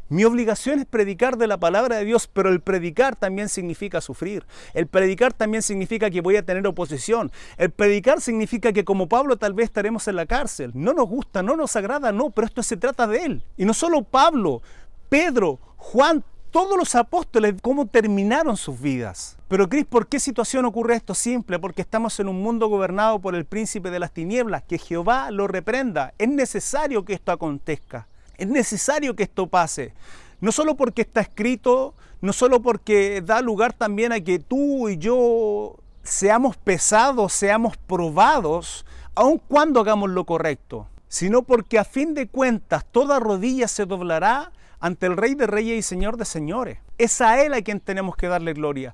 mi 0.09 0.25
obligación 0.25 0.79
es 0.79 0.85
predicar 0.85 1.37
de 1.37 1.47
la 1.47 1.57
palabra 1.57 1.97
de 1.97 2.05
Dios, 2.05 2.29
pero 2.31 2.49
el 2.49 2.61
predicar 2.61 3.15
también 3.15 3.49
significa 3.49 3.99
sufrir. 3.99 4.45
El 4.73 4.87
predicar 4.87 5.33
también 5.33 5.63
significa 5.63 6.09
que 6.09 6.21
voy 6.21 6.35
a 6.35 6.45
tener 6.45 6.65
oposición. 6.67 7.31
El 7.57 7.71
predicar 7.71 8.21
significa 8.21 8.71
que 8.73 8.85
como 8.85 9.09
Pablo 9.09 9.37
tal 9.37 9.53
vez 9.53 9.65
estaremos 9.65 10.07
en 10.07 10.17
la 10.17 10.25
cárcel. 10.25 10.71
No 10.75 10.93
nos 10.93 11.07
gusta, 11.09 11.41
no 11.41 11.55
nos 11.55 11.75
agrada, 11.75 12.11
no, 12.11 12.29
pero 12.29 12.47
esto 12.47 12.63
se 12.63 12.77
trata 12.77 13.07
de 13.07 13.25
Él. 13.25 13.43
Y 13.57 13.65
no 13.65 13.73
solo 13.73 14.03
Pablo, 14.03 14.61
Pedro, 15.09 15.59
Juan, 15.77 16.23
todos 16.53 16.77
los 16.77 16.93
apóstoles, 16.93 17.55
cómo 17.63 17.87
terminaron 17.87 18.57
sus 18.57 18.79
vidas. 18.79 19.37
Pero 19.47 19.67
Cris, 19.67 19.85
¿por 19.85 20.05
qué 20.05 20.19
situación 20.19 20.65
ocurre 20.65 20.95
esto? 20.95 21.15
Simple, 21.15 21.57
porque 21.57 21.81
estamos 21.81 22.19
en 22.19 22.27
un 22.27 22.43
mundo 22.43 22.67
gobernado 22.67 23.17
por 23.17 23.33
el 23.33 23.45
príncipe 23.45 23.89
de 23.89 23.97
las 23.97 24.11
tinieblas, 24.11 24.61
que 24.61 24.77
Jehová 24.77 25.31
lo 25.31 25.47
reprenda. 25.47 26.13
Es 26.19 26.29
necesario 26.29 27.05
que 27.05 27.13
esto 27.13 27.31
acontezca, 27.31 28.07
es 28.37 28.47
necesario 28.47 29.15
que 29.15 29.23
esto 29.23 29.47
pase. 29.47 29.95
No 30.41 30.51
solo 30.51 30.75
porque 30.75 31.01
está 31.01 31.21
escrito, 31.21 31.95
no 32.21 32.33
solo 32.33 32.61
porque 32.61 33.23
da 33.25 33.41
lugar 33.41 33.73
también 33.73 34.11
a 34.11 34.19
que 34.19 34.37
tú 34.37 34.89
y 34.89 34.97
yo 34.99 35.77
seamos 36.03 36.55
pesados, 36.55 37.33
seamos 37.33 37.77
probados, 37.77 38.85
aun 39.15 39.41
cuando 39.47 39.79
hagamos 39.79 40.11
lo 40.11 40.23
correcto, 40.25 40.87
sino 41.07 41.41
porque 41.41 41.79
a 41.79 41.83
fin 41.83 42.13
de 42.13 42.27
cuentas 42.27 42.85
toda 42.91 43.19
rodilla 43.19 43.67
se 43.67 43.87
doblará 43.87 44.51
ante 44.83 45.05
el 45.05 45.15
Rey 45.15 45.33
de 45.33 45.47
Reyes 45.47 45.79
y 45.79 45.81
Señor 45.81 46.17
de 46.17 46.25
Señores. 46.25 46.77
Es 46.97 47.21
a 47.21 47.41
Él 47.41 47.53
a 47.53 47.61
quien 47.61 47.79
tenemos 47.79 48.17
que 48.17 48.27
darle 48.27 48.51
gloria. 48.51 48.93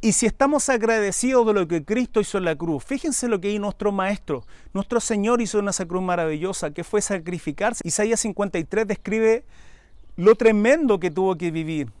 Y 0.00 0.10
si 0.10 0.26
estamos 0.26 0.68
agradecidos 0.68 1.46
de 1.46 1.52
lo 1.52 1.68
que 1.68 1.84
Cristo 1.84 2.20
hizo 2.20 2.38
en 2.38 2.44
la 2.44 2.56
cruz, 2.56 2.82
fíjense 2.84 3.28
lo 3.28 3.40
que 3.40 3.52
hizo 3.52 3.62
nuestro 3.62 3.92
Maestro. 3.92 4.44
Nuestro 4.74 4.98
Señor 4.98 5.40
hizo 5.40 5.60
una 5.60 5.70
cruz 5.72 6.02
maravillosa 6.02 6.72
que 6.72 6.82
fue 6.82 7.00
sacrificarse. 7.00 7.82
Isaías 7.84 8.18
53 8.18 8.84
describe 8.88 9.44
lo 10.16 10.34
tremendo 10.34 10.98
que 10.98 11.12
tuvo 11.12 11.38
que 11.38 11.52
vivir. 11.52 11.92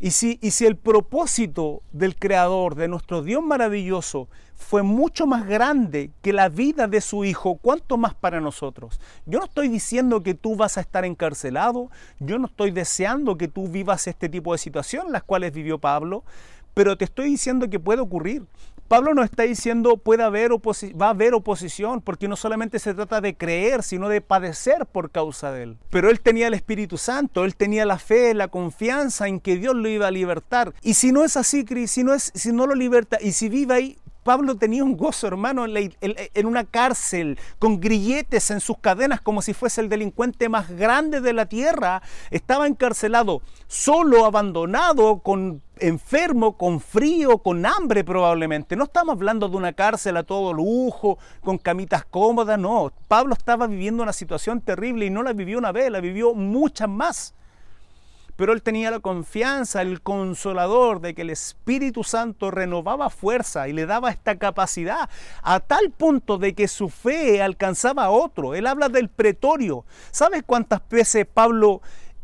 Y 0.00 0.10
si, 0.10 0.38
y 0.42 0.50
si 0.50 0.66
el 0.66 0.76
propósito 0.76 1.82
del 1.92 2.16
Creador, 2.16 2.74
de 2.74 2.88
nuestro 2.88 3.22
Dios 3.22 3.42
maravilloso, 3.42 4.28
fue 4.62 4.82
mucho 4.82 5.26
más 5.26 5.46
grande 5.46 6.10
que 6.22 6.32
la 6.32 6.48
vida 6.48 6.86
de 6.88 7.00
su 7.00 7.24
hijo, 7.24 7.56
¿cuánto 7.56 7.96
más 7.96 8.14
para 8.14 8.40
nosotros? 8.40 9.00
Yo 9.26 9.38
no 9.38 9.44
estoy 9.44 9.68
diciendo 9.68 10.22
que 10.22 10.34
tú 10.34 10.56
vas 10.56 10.78
a 10.78 10.80
estar 10.80 11.04
encarcelado, 11.04 11.90
yo 12.20 12.38
no 12.38 12.46
estoy 12.46 12.70
deseando 12.70 13.36
que 13.36 13.48
tú 13.48 13.68
vivas 13.68 14.06
este 14.06 14.28
tipo 14.28 14.52
de 14.52 14.58
situaciones, 14.58 15.12
las 15.12 15.24
cuales 15.24 15.52
vivió 15.52 15.78
Pablo, 15.78 16.24
pero 16.74 16.96
te 16.96 17.04
estoy 17.04 17.28
diciendo 17.28 17.68
que 17.68 17.78
puede 17.78 18.00
ocurrir. 18.00 18.46
Pablo 18.92 19.14
no 19.14 19.22
está 19.22 19.44
diciendo 19.44 19.96
puede 19.96 20.22
haber 20.22 20.50
va 20.52 21.06
a 21.06 21.10
haber 21.10 21.32
oposición, 21.32 22.02
porque 22.02 22.28
no 22.28 22.36
solamente 22.36 22.78
se 22.78 22.92
trata 22.92 23.22
de 23.22 23.34
creer, 23.34 23.82
sino 23.82 24.10
de 24.10 24.20
padecer 24.20 24.84
por 24.84 25.10
causa 25.10 25.50
de 25.50 25.62
él. 25.62 25.78
Pero 25.88 26.10
él 26.10 26.20
tenía 26.20 26.48
el 26.48 26.52
Espíritu 26.52 26.98
Santo, 26.98 27.46
él 27.46 27.56
tenía 27.56 27.86
la 27.86 27.98
fe, 27.98 28.34
la 28.34 28.48
confianza 28.48 29.28
en 29.28 29.40
que 29.40 29.56
Dios 29.56 29.74
lo 29.74 29.88
iba 29.88 30.08
a 30.08 30.10
libertar. 30.10 30.74
Y 30.82 30.92
si 30.92 31.10
no 31.10 31.24
es 31.24 31.38
así, 31.38 31.64
si 31.86 32.04
no, 32.04 32.12
es, 32.12 32.32
si 32.34 32.52
no 32.52 32.66
lo 32.66 32.74
liberta, 32.74 33.16
y 33.18 33.32
si 33.32 33.48
vive 33.48 33.74
ahí, 33.74 33.98
Pablo 34.22 34.56
tenía 34.56 34.84
un 34.84 34.96
gozo, 34.96 35.26
hermano, 35.26 35.64
en, 35.66 36.46
una 36.46 36.64
cárcel, 36.64 37.38
con 37.58 37.80
grilletes 37.80 38.50
en 38.50 38.60
sus 38.60 38.78
cadenas, 38.78 39.20
como 39.20 39.42
si 39.42 39.52
fuese 39.52 39.80
el 39.80 39.88
delincuente 39.88 40.48
más 40.48 40.70
grande 40.70 41.20
de 41.20 41.32
la 41.32 41.46
tierra. 41.46 42.02
Estaba 42.30 42.66
encarcelado, 42.66 43.42
solo, 43.66 44.24
abandonado, 44.24 45.18
con 45.18 45.62
enfermo, 45.78 46.56
con 46.56 46.80
frío, 46.80 47.38
con 47.38 47.66
hambre 47.66 48.04
probablemente. 48.04 48.76
No 48.76 48.84
estamos 48.84 49.14
hablando 49.14 49.48
de 49.48 49.56
una 49.56 49.72
cárcel 49.72 50.16
a 50.16 50.22
todo 50.22 50.52
lujo, 50.52 51.18
con 51.40 51.58
camitas 51.58 52.04
cómodas, 52.04 52.58
no. 52.58 52.92
Pablo 53.08 53.34
estaba 53.34 53.66
viviendo 53.66 54.02
una 54.02 54.12
situación 54.12 54.60
terrible 54.60 55.06
y 55.06 55.10
no 55.10 55.22
la 55.22 55.32
vivió 55.32 55.58
una 55.58 55.72
vez, 55.72 55.90
la 55.90 56.00
vivió 56.00 56.34
muchas 56.34 56.88
más 56.88 57.34
pero 58.36 58.52
él 58.52 58.62
tenía 58.62 58.90
la 58.90 59.00
confianza, 59.00 59.82
el 59.82 60.00
consolador 60.00 61.00
de 61.00 61.14
que 61.14 61.22
el 61.22 61.30
Espíritu 61.30 62.04
Santo 62.04 62.50
renovaba 62.50 63.10
fuerza 63.10 63.68
y 63.68 63.72
le 63.72 63.86
daba 63.86 64.10
esta 64.10 64.38
capacidad 64.38 65.08
a 65.42 65.60
tal 65.60 65.90
punto 65.90 66.38
de 66.38 66.54
que 66.54 66.68
su 66.68 66.88
fe 66.88 67.42
alcanzaba 67.42 68.04
a 68.04 68.10
otro. 68.10 68.54
Él 68.54 68.66
habla 68.66 68.88
del 68.88 69.08
pretorio. 69.08 69.84
¿Sabes 70.10 70.42
cuántas 70.44 70.80
veces 70.88 71.26
Pablo 71.26 71.82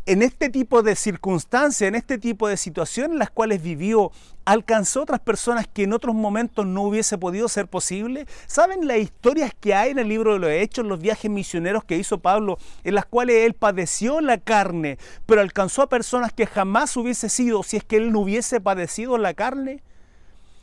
en 0.09 0.23
este 0.23 0.49
tipo 0.49 0.83
de 0.83 0.97
circunstancias, 0.97 1.87
en 1.87 1.95
este 1.95 2.17
tipo 2.17 2.49
de 2.49 2.57
situaciones 2.57 3.13
en 3.13 3.19
las 3.19 3.31
cuales 3.31 3.63
vivió, 3.63 4.11
alcanzó 4.49 5.03
otras 5.03 5.21
personas 5.21 5.67
que 5.67 5.83
en 5.83 5.93
otros 5.93 6.15
momentos 6.15 6.65
no 6.65 6.83
hubiese 6.83 7.19
podido 7.19 7.49
ser 7.49 7.67
posible? 7.67 8.27
¿Saben 8.47 8.87
las 8.87 8.97
historias 8.97 9.53
que 9.59 9.75
hay 9.75 9.91
en 9.91 9.99
el 9.99 10.09
libro 10.09 10.33
de 10.33 10.39
los 10.39 10.51
Hechos, 10.51 10.87
los 10.87 11.01
viajes 11.01 11.31
misioneros 11.31 11.85
que 11.85 11.99
hizo 11.99 12.21
Pablo, 12.21 12.57
en 12.83 12.95
las 12.95 13.05
cuales 13.05 13.45
él 13.45 13.53
padeció 13.53 14.23
la 14.23 14.39
carne, 14.39 14.97
pero 15.27 15.43
alcanzó 15.43 15.83
a 15.83 15.91
personas 15.91 16.33
que 16.33 16.47
jamás 16.47 16.97
hubiese 16.97 17.29
sido 17.29 17.63
si 17.63 17.77
es 17.77 17.85
que 17.85 17.99
él 17.99 18.11
no 18.11 18.21
hubiese 18.21 18.59
padecido 18.59 19.19
la 19.19 19.35
carne? 19.35 19.83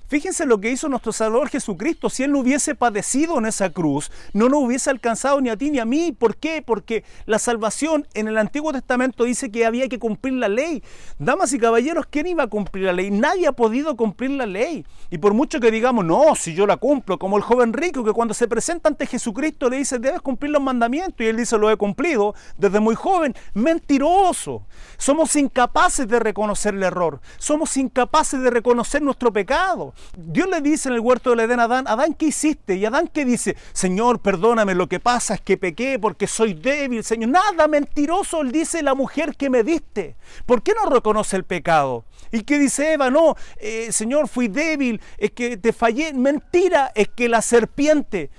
Fíjense 0.08 0.46
lo 0.46 0.62
que 0.62 0.70
hizo 0.70 0.88
nuestro 0.88 1.12
Salvador 1.12 1.50
Jesucristo. 1.50 2.10
Si 2.10 2.24
Él 2.24 2.32
no 2.32 2.40
hubiese 2.40 2.76
padecido 2.76 3.40
en 3.40 3.46
esa 3.46 3.72
cruz, 3.72 4.12
no 4.34 4.50
nos 4.50 4.64
hubiese 4.64 4.92
alcanzado 4.92 5.42
ni 5.42 5.50
a 5.50 5.58
ti 5.58 5.72
ni 5.72 5.80
a 5.80 5.86
mí. 5.86 6.12
¿Por 6.12 6.38
qué? 6.38 6.62
Porque 6.62 7.04
la 7.26 7.40
salvación 7.40 8.08
en 8.14 8.28
el 8.28 8.38
Antiguo 8.38 8.72
Testamento 8.72 9.24
dice 9.24 9.52
que 9.52 9.66
había 9.66 9.90
que 9.90 9.98
cumplir 9.98 10.36
la 10.36 10.48
ley. 10.48 10.84
Damas 11.18 11.54
y 11.54 11.60
caballeros, 11.60 12.06
¿quién 12.10 12.28
iba 12.28 12.44
a 12.44 12.48
cumplir 12.48 12.86
la 12.86 12.94
ley? 12.94 13.10
Nadie 13.10 13.48
ha 13.48 13.52
podido 13.52 13.96
cumplir 13.96 14.32
la 14.32 14.46
ley. 14.46 14.86
Y 15.10 15.18
por 15.18 15.34
mucho 15.34 15.60
que 15.60 15.72
digamos, 15.72 16.06
no, 16.06 16.36
si 16.36 16.54
yo 16.54 16.68
la 16.68 16.78
cumplo, 16.78 17.18
como 17.18 17.38
el 17.38 17.44
joven 17.44 17.74
rico 17.74 18.04
que 18.04 18.14
cuando 18.14 18.34
se 18.34 18.48
presenta 18.48 18.90
ante 18.90 19.08
Jesucristo 19.08 19.70
le 19.70 19.78
dice, 19.78 19.98
debes 19.98 20.22
cumplir 20.22 20.52
los 20.52 20.62
mandamientos. 20.62 21.22
Y 21.22 21.30
Él 21.30 21.38
dice, 21.38 21.58
lo 21.58 21.72
he 21.72 21.78
cumplido 21.78 22.36
desde 22.58 22.80
muy 22.80 22.94
joven. 22.94 23.36
Mentiroso. 23.56 24.68
Somos 24.98 25.36
incapaces 25.36 26.08
de 26.08 26.20
reconocer 26.20 26.76
el 26.76 26.84
error. 26.84 27.22
Somos 27.38 27.76
incapaces 27.78 28.40
de 28.42 28.50
reconocer 28.52 29.02
nuestro 29.02 29.34
pecado. 29.34 29.95
Dios 30.18 30.48
le 30.50 30.62
dice 30.62 30.90
en 30.90 30.96
el 30.96 31.02
huerto 31.02 31.32
del 31.32 31.42
Edén 31.42 31.60
a 31.60 31.64
Adán, 31.64 31.88
Adán, 31.88 32.14
¿qué 32.14 32.28
hiciste? 32.28 32.76
Y 32.76 32.86
Adán 32.86 33.10
¿qué 33.14 33.26
dice, 33.26 33.56
Señor, 33.74 34.20
perdóname, 34.20 34.76
lo 34.76 34.88
que 34.88 35.00
pasa 35.00 35.36
es 35.36 35.42
que 35.42 35.58
pequé 35.58 36.00
porque 36.00 36.28
soy 36.28 36.54
débil, 36.54 37.04
Señor. 37.04 37.30
Nada, 37.30 37.68
mentiroso, 37.68 38.42
él 38.42 38.52
dice 38.52 38.82
la 38.84 38.96
mujer 38.96 39.36
que 39.36 39.50
me 39.50 39.64
diste. 39.64 40.16
¿Por 40.46 40.64
qué 40.64 40.74
no 40.74 40.90
reconoce 40.90 41.36
el 41.36 41.44
pecado? 41.44 42.06
¿Y 42.32 42.42
qué 42.44 42.60
dice 42.60 42.94
Eva? 42.94 43.10
No, 43.10 43.36
eh, 43.58 43.92
Señor, 43.92 44.28
fui 44.28 44.48
débil, 44.48 45.02
es 45.18 45.32
que 45.32 45.58
te 45.58 45.74
fallé. 45.74 46.14
Mentira, 46.14 46.92
es 46.96 47.10
que 47.10 47.30
la 47.30 47.42
serpiente 47.42 48.30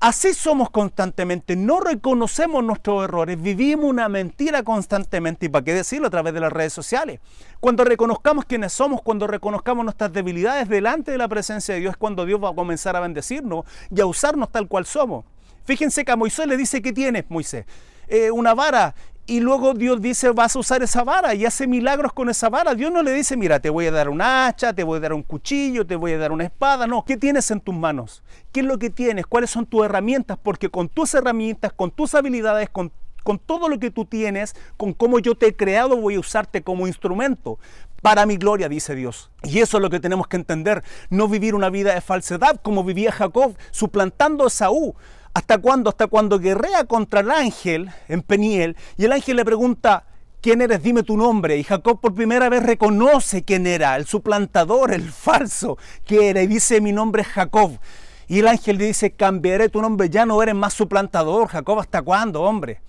Así 0.00 0.32
somos 0.32 0.70
constantemente, 0.70 1.56
no 1.56 1.78
reconocemos 1.78 2.64
nuestros 2.64 3.04
errores, 3.04 3.40
vivimos 3.40 3.84
una 3.84 4.08
mentira 4.08 4.62
constantemente. 4.62 5.44
¿Y 5.44 5.48
para 5.50 5.62
qué 5.62 5.74
decirlo 5.74 6.06
a 6.06 6.10
través 6.10 6.32
de 6.32 6.40
las 6.40 6.50
redes 6.50 6.72
sociales? 6.72 7.20
Cuando 7.60 7.84
reconozcamos 7.84 8.46
quiénes 8.46 8.72
somos, 8.72 9.02
cuando 9.02 9.26
reconozcamos 9.26 9.84
nuestras 9.84 10.10
debilidades 10.10 10.70
delante 10.70 11.10
de 11.10 11.18
la 11.18 11.28
presencia 11.28 11.74
de 11.74 11.80
Dios, 11.80 11.90
es 11.90 11.96
cuando 11.98 12.24
Dios 12.24 12.42
va 12.42 12.48
a 12.48 12.54
comenzar 12.54 12.96
a 12.96 13.00
bendecirnos 13.00 13.66
y 13.94 14.00
a 14.00 14.06
usarnos 14.06 14.50
tal 14.50 14.68
cual 14.68 14.86
somos. 14.86 15.26
Fíjense 15.66 16.02
que 16.02 16.12
a 16.12 16.16
Moisés 16.16 16.46
le 16.46 16.56
dice, 16.56 16.80
¿qué 16.80 16.94
tienes, 16.94 17.26
Moisés? 17.28 17.66
Eh, 18.08 18.30
una 18.30 18.54
vara 18.54 18.94
y 19.30 19.38
luego 19.38 19.74
Dios 19.74 20.02
dice, 20.02 20.30
vas 20.30 20.56
a 20.56 20.58
usar 20.58 20.82
esa 20.82 21.04
vara 21.04 21.36
y 21.36 21.46
hace 21.46 21.68
milagros 21.68 22.12
con 22.12 22.28
esa 22.28 22.48
vara. 22.48 22.74
Dios 22.74 22.90
no 22.90 23.00
le 23.00 23.12
dice, 23.12 23.36
mira, 23.36 23.60
te 23.60 23.70
voy 23.70 23.86
a 23.86 23.92
dar 23.92 24.08
un 24.08 24.20
hacha, 24.20 24.72
te 24.72 24.82
voy 24.82 24.96
a 24.96 25.00
dar 25.02 25.12
un 25.12 25.22
cuchillo, 25.22 25.86
te 25.86 25.94
voy 25.94 26.14
a 26.14 26.18
dar 26.18 26.32
una 26.32 26.42
espada. 26.42 26.88
No, 26.88 27.04
¿qué 27.04 27.16
tienes 27.16 27.48
en 27.52 27.60
tus 27.60 27.72
manos? 27.72 28.24
¿Qué 28.50 28.58
es 28.58 28.66
lo 28.66 28.80
que 28.80 28.90
tienes? 28.90 29.28
¿Cuáles 29.28 29.50
son 29.50 29.66
tus 29.66 29.84
herramientas? 29.84 30.36
Porque 30.42 30.68
con 30.68 30.88
tus 30.88 31.14
herramientas, 31.14 31.72
con 31.72 31.92
tus 31.92 32.16
habilidades, 32.16 32.70
con, 32.70 32.90
con 33.22 33.38
todo 33.38 33.68
lo 33.68 33.78
que 33.78 33.92
tú 33.92 34.04
tienes, 34.04 34.56
con 34.76 34.94
cómo 34.94 35.20
yo 35.20 35.36
te 35.36 35.46
he 35.46 35.54
creado, 35.54 35.96
voy 35.96 36.16
a 36.16 36.18
usarte 36.20 36.62
como 36.62 36.88
instrumento 36.88 37.60
para 38.02 38.26
mi 38.26 38.36
gloria, 38.36 38.68
dice 38.68 38.96
Dios. 38.96 39.30
Y 39.44 39.60
eso 39.60 39.76
es 39.76 39.80
lo 39.80 39.90
que 39.90 40.00
tenemos 40.00 40.26
que 40.26 40.38
entender. 40.38 40.82
No 41.08 41.28
vivir 41.28 41.54
una 41.54 41.70
vida 41.70 41.94
de 41.94 42.00
falsedad 42.00 42.60
como 42.60 42.82
vivía 42.82 43.12
Jacob, 43.12 43.54
suplantando 43.70 44.44
a 44.44 44.50
Saúl. 44.50 44.94
¿Hasta 45.32 45.58
cuándo? 45.58 45.90
Hasta 45.90 46.08
cuando 46.08 46.38
guerrea 46.38 46.84
contra 46.84 47.20
el 47.20 47.30
ángel 47.30 47.90
en 48.08 48.22
Peniel 48.22 48.76
y 48.96 49.04
el 49.04 49.12
ángel 49.12 49.36
le 49.36 49.44
pregunta, 49.44 50.04
¿quién 50.40 50.60
eres? 50.60 50.82
Dime 50.82 51.04
tu 51.04 51.16
nombre. 51.16 51.56
Y 51.56 51.62
Jacob 51.62 52.00
por 52.00 52.14
primera 52.14 52.48
vez 52.48 52.62
reconoce 52.62 53.44
quién 53.44 53.66
era, 53.66 53.96
el 53.96 54.06
suplantador, 54.06 54.92
el 54.92 55.10
falso 55.10 55.78
que 56.04 56.30
era, 56.30 56.42
y 56.42 56.48
dice, 56.48 56.80
mi 56.80 56.92
nombre 56.92 57.22
es 57.22 57.28
Jacob. 57.28 57.78
Y 58.26 58.40
el 58.40 58.48
ángel 58.48 58.78
le 58.78 58.86
dice, 58.86 59.12
cambiaré 59.12 59.68
tu 59.68 59.80
nombre, 59.80 60.08
ya 60.08 60.26
no 60.26 60.42
eres 60.42 60.54
más 60.54 60.74
suplantador, 60.74 61.48
Jacob, 61.48 61.78
¿hasta 61.78 62.02
cuándo, 62.02 62.42
hombre? 62.42 62.80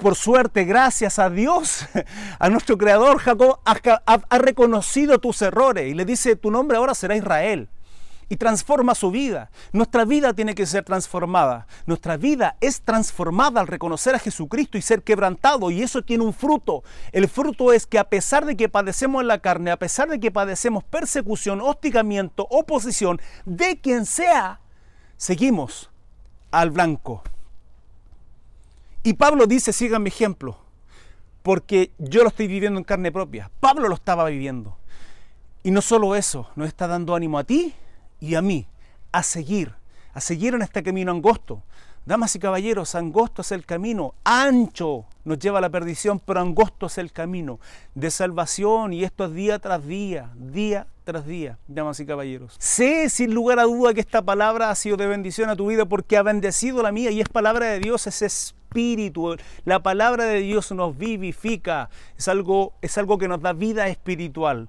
Por 0.00 0.14
suerte, 0.14 0.64
gracias 0.64 1.18
a 1.18 1.28
Dios, 1.28 1.86
a 2.38 2.48
nuestro 2.50 2.78
Creador, 2.78 3.18
Jacob 3.18 3.58
ha, 3.64 3.76
ha 4.06 4.38
reconocido 4.38 5.18
tus 5.18 5.42
errores 5.42 5.90
y 5.90 5.94
le 5.94 6.04
dice, 6.04 6.36
tu 6.36 6.50
nombre 6.50 6.76
ahora 6.76 6.94
será 6.94 7.16
Israel 7.16 7.68
y 8.30 8.36
transforma 8.36 8.94
su 8.94 9.10
vida. 9.10 9.50
Nuestra 9.72 10.04
vida 10.04 10.32
tiene 10.32 10.54
que 10.54 10.64
ser 10.64 10.84
transformada. 10.84 11.66
Nuestra 11.84 12.16
vida 12.16 12.56
es 12.60 12.80
transformada 12.80 13.60
al 13.60 13.66
reconocer 13.66 14.14
a 14.14 14.20
Jesucristo 14.20 14.78
y 14.78 14.82
ser 14.82 15.02
quebrantado 15.02 15.70
y 15.72 15.82
eso 15.82 16.02
tiene 16.02 16.24
un 16.24 16.32
fruto. 16.32 16.84
El 17.10 17.28
fruto 17.28 17.72
es 17.72 17.86
que 17.86 17.98
a 17.98 18.04
pesar 18.04 18.46
de 18.46 18.56
que 18.56 18.68
padecemos 18.68 19.20
en 19.20 19.26
la 19.26 19.40
carne, 19.40 19.72
a 19.72 19.76
pesar 19.76 20.08
de 20.08 20.20
que 20.20 20.30
padecemos 20.30 20.84
persecución, 20.84 21.60
hostigamiento, 21.60 22.46
oposición, 22.50 23.20
de 23.44 23.80
quien 23.80 24.06
sea, 24.06 24.60
seguimos 25.16 25.90
al 26.52 26.70
blanco. 26.70 27.24
Y 29.02 29.14
Pablo 29.14 29.48
dice, 29.48 29.72
sigan 29.72 30.04
mi 30.04 30.08
ejemplo, 30.08 30.56
porque 31.42 31.90
yo 31.98 32.22
lo 32.22 32.28
estoy 32.28 32.46
viviendo 32.46 32.78
en 32.78 32.84
carne 32.84 33.10
propia. 33.10 33.50
Pablo 33.58 33.88
lo 33.88 33.94
estaba 33.96 34.26
viviendo. 34.26 34.76
Y 35.64 35.72
no 35.72 35.82
solo 35.82 36.14
eso, 36.14 36.48
nos 36.54 36.68
está 36.68 36.86
dando 36.86 37.16
ánimo 37.16 37.36
a 37.36 37.44
ti 37.44 37.74
y 38.20 38.34
a 38.34 38.42
mí 38.42 38.66
a 39.12 39.22
seguir, 39.22 39.74
a 40.14 40.20
seguir 40.20 40.54
en 40.54 40.62
este 40.62 40.82
camino 40.82 41.10
angosto. 41.10 41.62
Damas 42.06 42.34
y 42.34 42.38
caballeros, 42.38 42.94
angosto 42.94 43.42
es 43.42 43.52
el 43.52 43.66
camino, 43.66 44.14
ancho 44.24 45.04
nos 45.24 45.38
lleva 45.38 45.58
a 45.58 45.60
la 45.60 45.68
perdición, 45.68 46.18
pero 46.18 46.40
angosto 46.40 46.86
es 46.86 46.96
el 46.98 47.12
camino 47.12 47.60
de 47.94 48.10
salvación 48.10 48.92
y 48.94 49.04
esto 49.04 49.26
es 49.26 49.34
día 49.34 49.58
tras 49.58 49.86
día, 49.86 50.30
día 50.34 50.86
tras 51.04 51.26
día, 51.26 51.58
damas 51.68 52.00
y 52.00 52.06
caballeros. 52.06 52.56
Sé 52.58 53.10
sin 53.10 53.34
lugar 53.34 53.58
a 53.58 53.64
duda 53.64 53.92
que 53.92 54.00
esta 54.00 54.22
palabra 54.22 54.70
ha 54.70 54.74
sido 54.74 54.96
de 54.96 55.06
bendición 55.06 55.50
a 55.50 55.56
tu 55.56 55.66
vida 55.66 55.84
porque 55.84 56.16
ha 56.16 56.22
bendecido 56.22 56.82
la 56.82 56.90
mía 56.90 57.10
y 57.10 57.20
es 57.20 57.28
palabra 57.28 57.66
de 57.66 57.80
Dios, 57.80 58.06
es 58.06 58.22
espíritu. 58.22 59.36
La 59.64 59.82
palabra 59.82 60.24
de 60.24 60.40
Dios 60.40 60.72
nos 60.72 60.96
vivifica, 60.96 61.90
es 62.16 62.28
algo, 62.28 62.72
es 62.80 62.96
algo 62.96 63.18
que 63.18 63.28
nos 63.28 63.42
da 63.42 63.52
vida 63.52 63.88
espiritual 63.88 64.68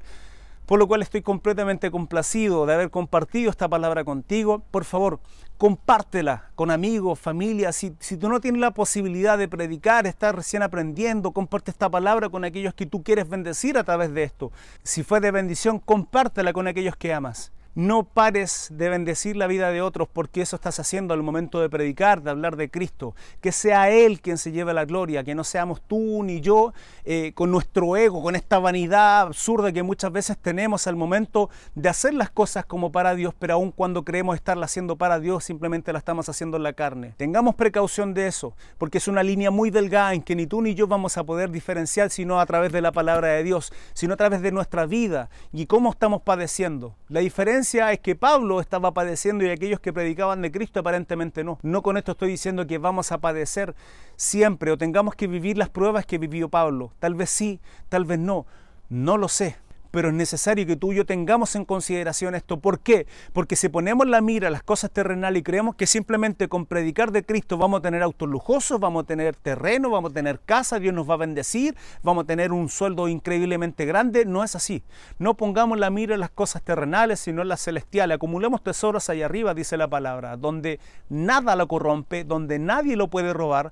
por 0.71 0.79
lo 0.79 0.87
cual 0.87 1.01
estoy 1.01 1.21
completamente 1.21 1.91
complacido 1.91 2.65
de 2.65 2.73
haber 2.73 2.91
compartido 2.91 3.51
esta 3.51 3.67
palabra 3.67 4.05
contigo. 4.05 4.63
Por 4.71 4.85
favor, 4.85 5.19
compártela 5.57 6.49
con 6.55 6.71
amigos, 6.71 7.19
familia. 7.19 7.73
Si, 7.73 7.93
si 7.99 8.15
tú 8.15 8.29
no 8.29 8.39
tienes 8.39 8.61
la 8.61 8.71
posibilidad 8.71 9.37
de 9.37 9.49
predicar, 9.49 10.07
estás 10.07 10.33
recién 10.33 10.63
aprendiendo, 10.63 11.33
comparte 11.33 11.71
esta 11.71 11.89
palabra 11.89 12.29
con 12.29 12.45
aquellos 12.45 12.73
que 12.73 12.85
tú 12.85 13.03
quieres 13.03 13.27
bendecir 13.27 13.77
a 13.77 13.83
través 13.83 14.13
de 14.13 14.23
esto. 14.23 14.53
Si 14.81 15.03
fue 15.03 15.19
de 15.19 15.31
bendición, 15.31 15.77
compártela 15.77 16.53
con 16.53 16.69
aquellos 16.69 16.95
que 16.95 17.13
amas. 17.13 17.51
No 17.73 18.03
pares 18.03 18.67
de 18.69 18.89
bendecir 18.89 19.37
la 19.37 19.47
vida 19.47 19.71
de 19.71 19.81
otros 19.81 20.09
porque 20.11 20.41
eso 20.41 20.57
estás 20.57 20.77
haciendo 20.79 21.13
al 21.13 21.23
momento 21.23 21.61
de 21.61 21.69
predicar, 21.69 22.21
de 22.21 22.29
hablar 22.29 22.57
de 22.57 22.69
Cristo. 22.69 23.15
Que 23.39 23.53
sea 23.53 23.89
Él 23.89 24.19
quien 24.19 24.37
se 24.37 24.51
lleve 24.51 24.73
la 24.73 24.83
gloria, 24.83 25.23
que 25.23 25.35
no 25.35 25.45
seamos 25.45 25.81
tú 25.81 26.21
ni 26.21 26.41
yo 26.41 26.73
eh, 27.05 27.31
con 27.33 27.49
nuestro 27.49 27.95
ego, 27.95 28.21
con 28.21 28.35
esta 28.35 28.59
vanidad 28.59 29.21
absurda 29.21 29.71
que 29.71 29.83
muchas 29.83 30.11
veces 30.11 30.37
tenemos 30.37 30.85
al 30.85 30.97
momento 30.97 31.49
de 31.73 31.87
hacer 31.87 32.13
las 32.13 32.29
cosas 32.29 32.65
como 32.65 32.91
para 32.91 33.15
Dios, 33.15 33.33
pero 33.39 33.53
aun 33.53 33.71
cuando 33.71 34.03
creemos 34.03 34.35
estarla 34.35 34.65
haciendo 34.65 34.97
para 34.97 35.21
Dios, 35.21 35.45
simplemente 35.45 35.93
la 35.93 35.99
estamos 35.99 36.27
haciendo 36.27 36.57
en 36.57 36.63
la 36.63 36.73
carne. 36.73 37.13
Tengamos 37.15 37.55
precaución 37.55 38.13
de 38.13 38.27
eso, 38.27 38.53
porque 38.77 38.97
es 38.97 39.07
una 39.07 39.23
línea 39.23 39.49
muy 39.49 39.69
delgada 39.69 40.13
en 40.13 40.23
que 40.23 40.35
ni 40.35 40.45
tú 40.45 40.61
ni 40.61 40.75
yo 40.75 40.87
vamos 40.87 41.17
a 41.17 41.23
poder 41.23 41.51
diferenciar 41.51 42.09
sino 42.09 42.41
a 42.41 42.45
través 42.45 42.73
de 42.73 42.81
la 42.81 42.91
palabra 42.91 43.29
de 43.29 43.43
Dios, 43.43 43.71
sino 43.93 44.15
a 44.15 44.17
través 44.17 44.41
de 44.41 44.51
nuestra 44.51 44.85
vida 44.85 45.29
y 45.53 45.67
cómo 45.67 45.91
estamos 45.91 46.21
padeciendo. 46.21 46.95
La 47.07 47.21
diferencia 47.61 47.91
es 47.91 47.99
que 47.99 48.15
Pablo 48.15 48.59
estaba 48.59 48.91
padeciendo 48.91 49.45
y 49.45 49.49
aquellos 49.49 49.79
que 49.79 49.93
predicaban 49.93 50.41
de 50.41 50.51
Cristo 50.51 50.79
aparentemente 50.79 51.43
no. 51.43 51.59
No 51.61 51.83
con 51.83 51.95
esto 51.95 52.13
estoy 52.13 52.29
diciendo 52.29 52.65
que 52.65 52.79
vamos 52.79 53.11
a 53.11 53.19
padecer 53.19 53.75
siempre 54.15 54.71
o 54.71 54.77
tengamos 54.79 55.13
que 55.13 55.27
vivir 55.27 55.59
las 55.59 55.69
pruebas 55.69 56.07
que 56.07 56.17
vivió 56.17 56.49
Pablo. 56.49 56.91
Tal 56.99 57.13
vez 57.13 57.29
sí, 57.29 57.59
tal 57.87 58.05
vez 58.05 58.17
no. 58.17 58.47
No 58.89 59.15
lo 59.15 59.27
sé 59.27 59.57
pero 59.91 60.07
es 60.07 60.13
necesario 60.13 60.65
que 60.65 60.75
tú 60.75 60.93
y 60.93 60.95
yo 60.95 61.05
tengamos 61.05 61.55
en 61.55 61.65
consideración 61.65 62.35
esto. 62.35 62.59
¿Por 62.59 62.79
qué? 62.79 63.05
Porque 63.33 63.55
si 63.55 63.69
ponemos 63.69 64.07
la 64.07 64.21
mira 64.21 64.47
a 64.47 64.51
las 64.51 64.63
cosas 64.63 64.91
terrenales 64.91 65.41
y 65.41 65.43
creemos 65.43 65.75
que 65.75 65.85
simplemente 65.85 66.47
con 66.47 66.65
predicar 66.65 67.11
de 67.11 67.23
Cristo 67.23 67.57
vamos 67.57 67.79
a 67.79 67.81
tener 67.81 68.01
autos 68.01 68.29
lujosos, 68.29 68.79
vamos 68.79 69.03
a 69.03 69.07
tener 69.07 69.35
terreno, 69.35 69.89
vamos 69.89 70.11
a 70.11 70.13
tener 70.13 70.39
casa, 70.39 70.79
Dios 70.79 70.93
nos 70.93 71.09
va 71.09 71.15
a 71.15 71.17
bendecir, 71.17 71.75
vamos 72.03 72.23
a 72.23 72.27
tener 72.27 72.51
un 72.51 72.69
sueldo 72.69 73.07
increíblemente 73.07 73.85
grande, 73.85 74.25
no 74.25 74.43
es 74.43 74.55
así. 74.55 74.83
No 75.19 75.35
pongamos 75.35 75.77
la 75.77 75.89
mira 75.89 76.13
en 76.13 76.19
las 76.19 76.31
cosas 76.31 76.61
terrenales, 76.61 77.19
sino 77.19 77.41
en 77.41 77.49
las 77.49 77.61
celestiales. 77.61 78.15
Acumulemos 78.15 78.63
tesoros 78.63 79.09
allá 79.09 79.25
arriba, 79.25 79.53
dice 79.53 79.77
la 79.77 79.87
palabra, 79.87 80.37
donde 80.37 80.79
nada 81.09 81.55
lo 81.55 81.67
corrompe, 81.67 82.23
donde 82.23 82.59
nadie 82.59 82.95
lo 82.95 83.09
puede 83.09 83.33
robar 83.33 83.71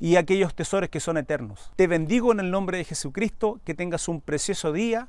y 0.00 0.16
aquellos 0.16 0.54
tesoros 0.54 0.88
que 0.88 0.98
son 0.98 1.18
eternos. 1.18 1.70
Te 1.76 1.86
bendigo 1.86 2.32
en 2.32 2.40
el 2.40 2.50
nombre 2.50 2.78
de 2.78 2.84
Jesucristo, 2.84 3.60
que 3.64 3.74
tengas 3.74 4.08
un 4.08 4.20
precioso 4.20 4.72
día 4.72 5.08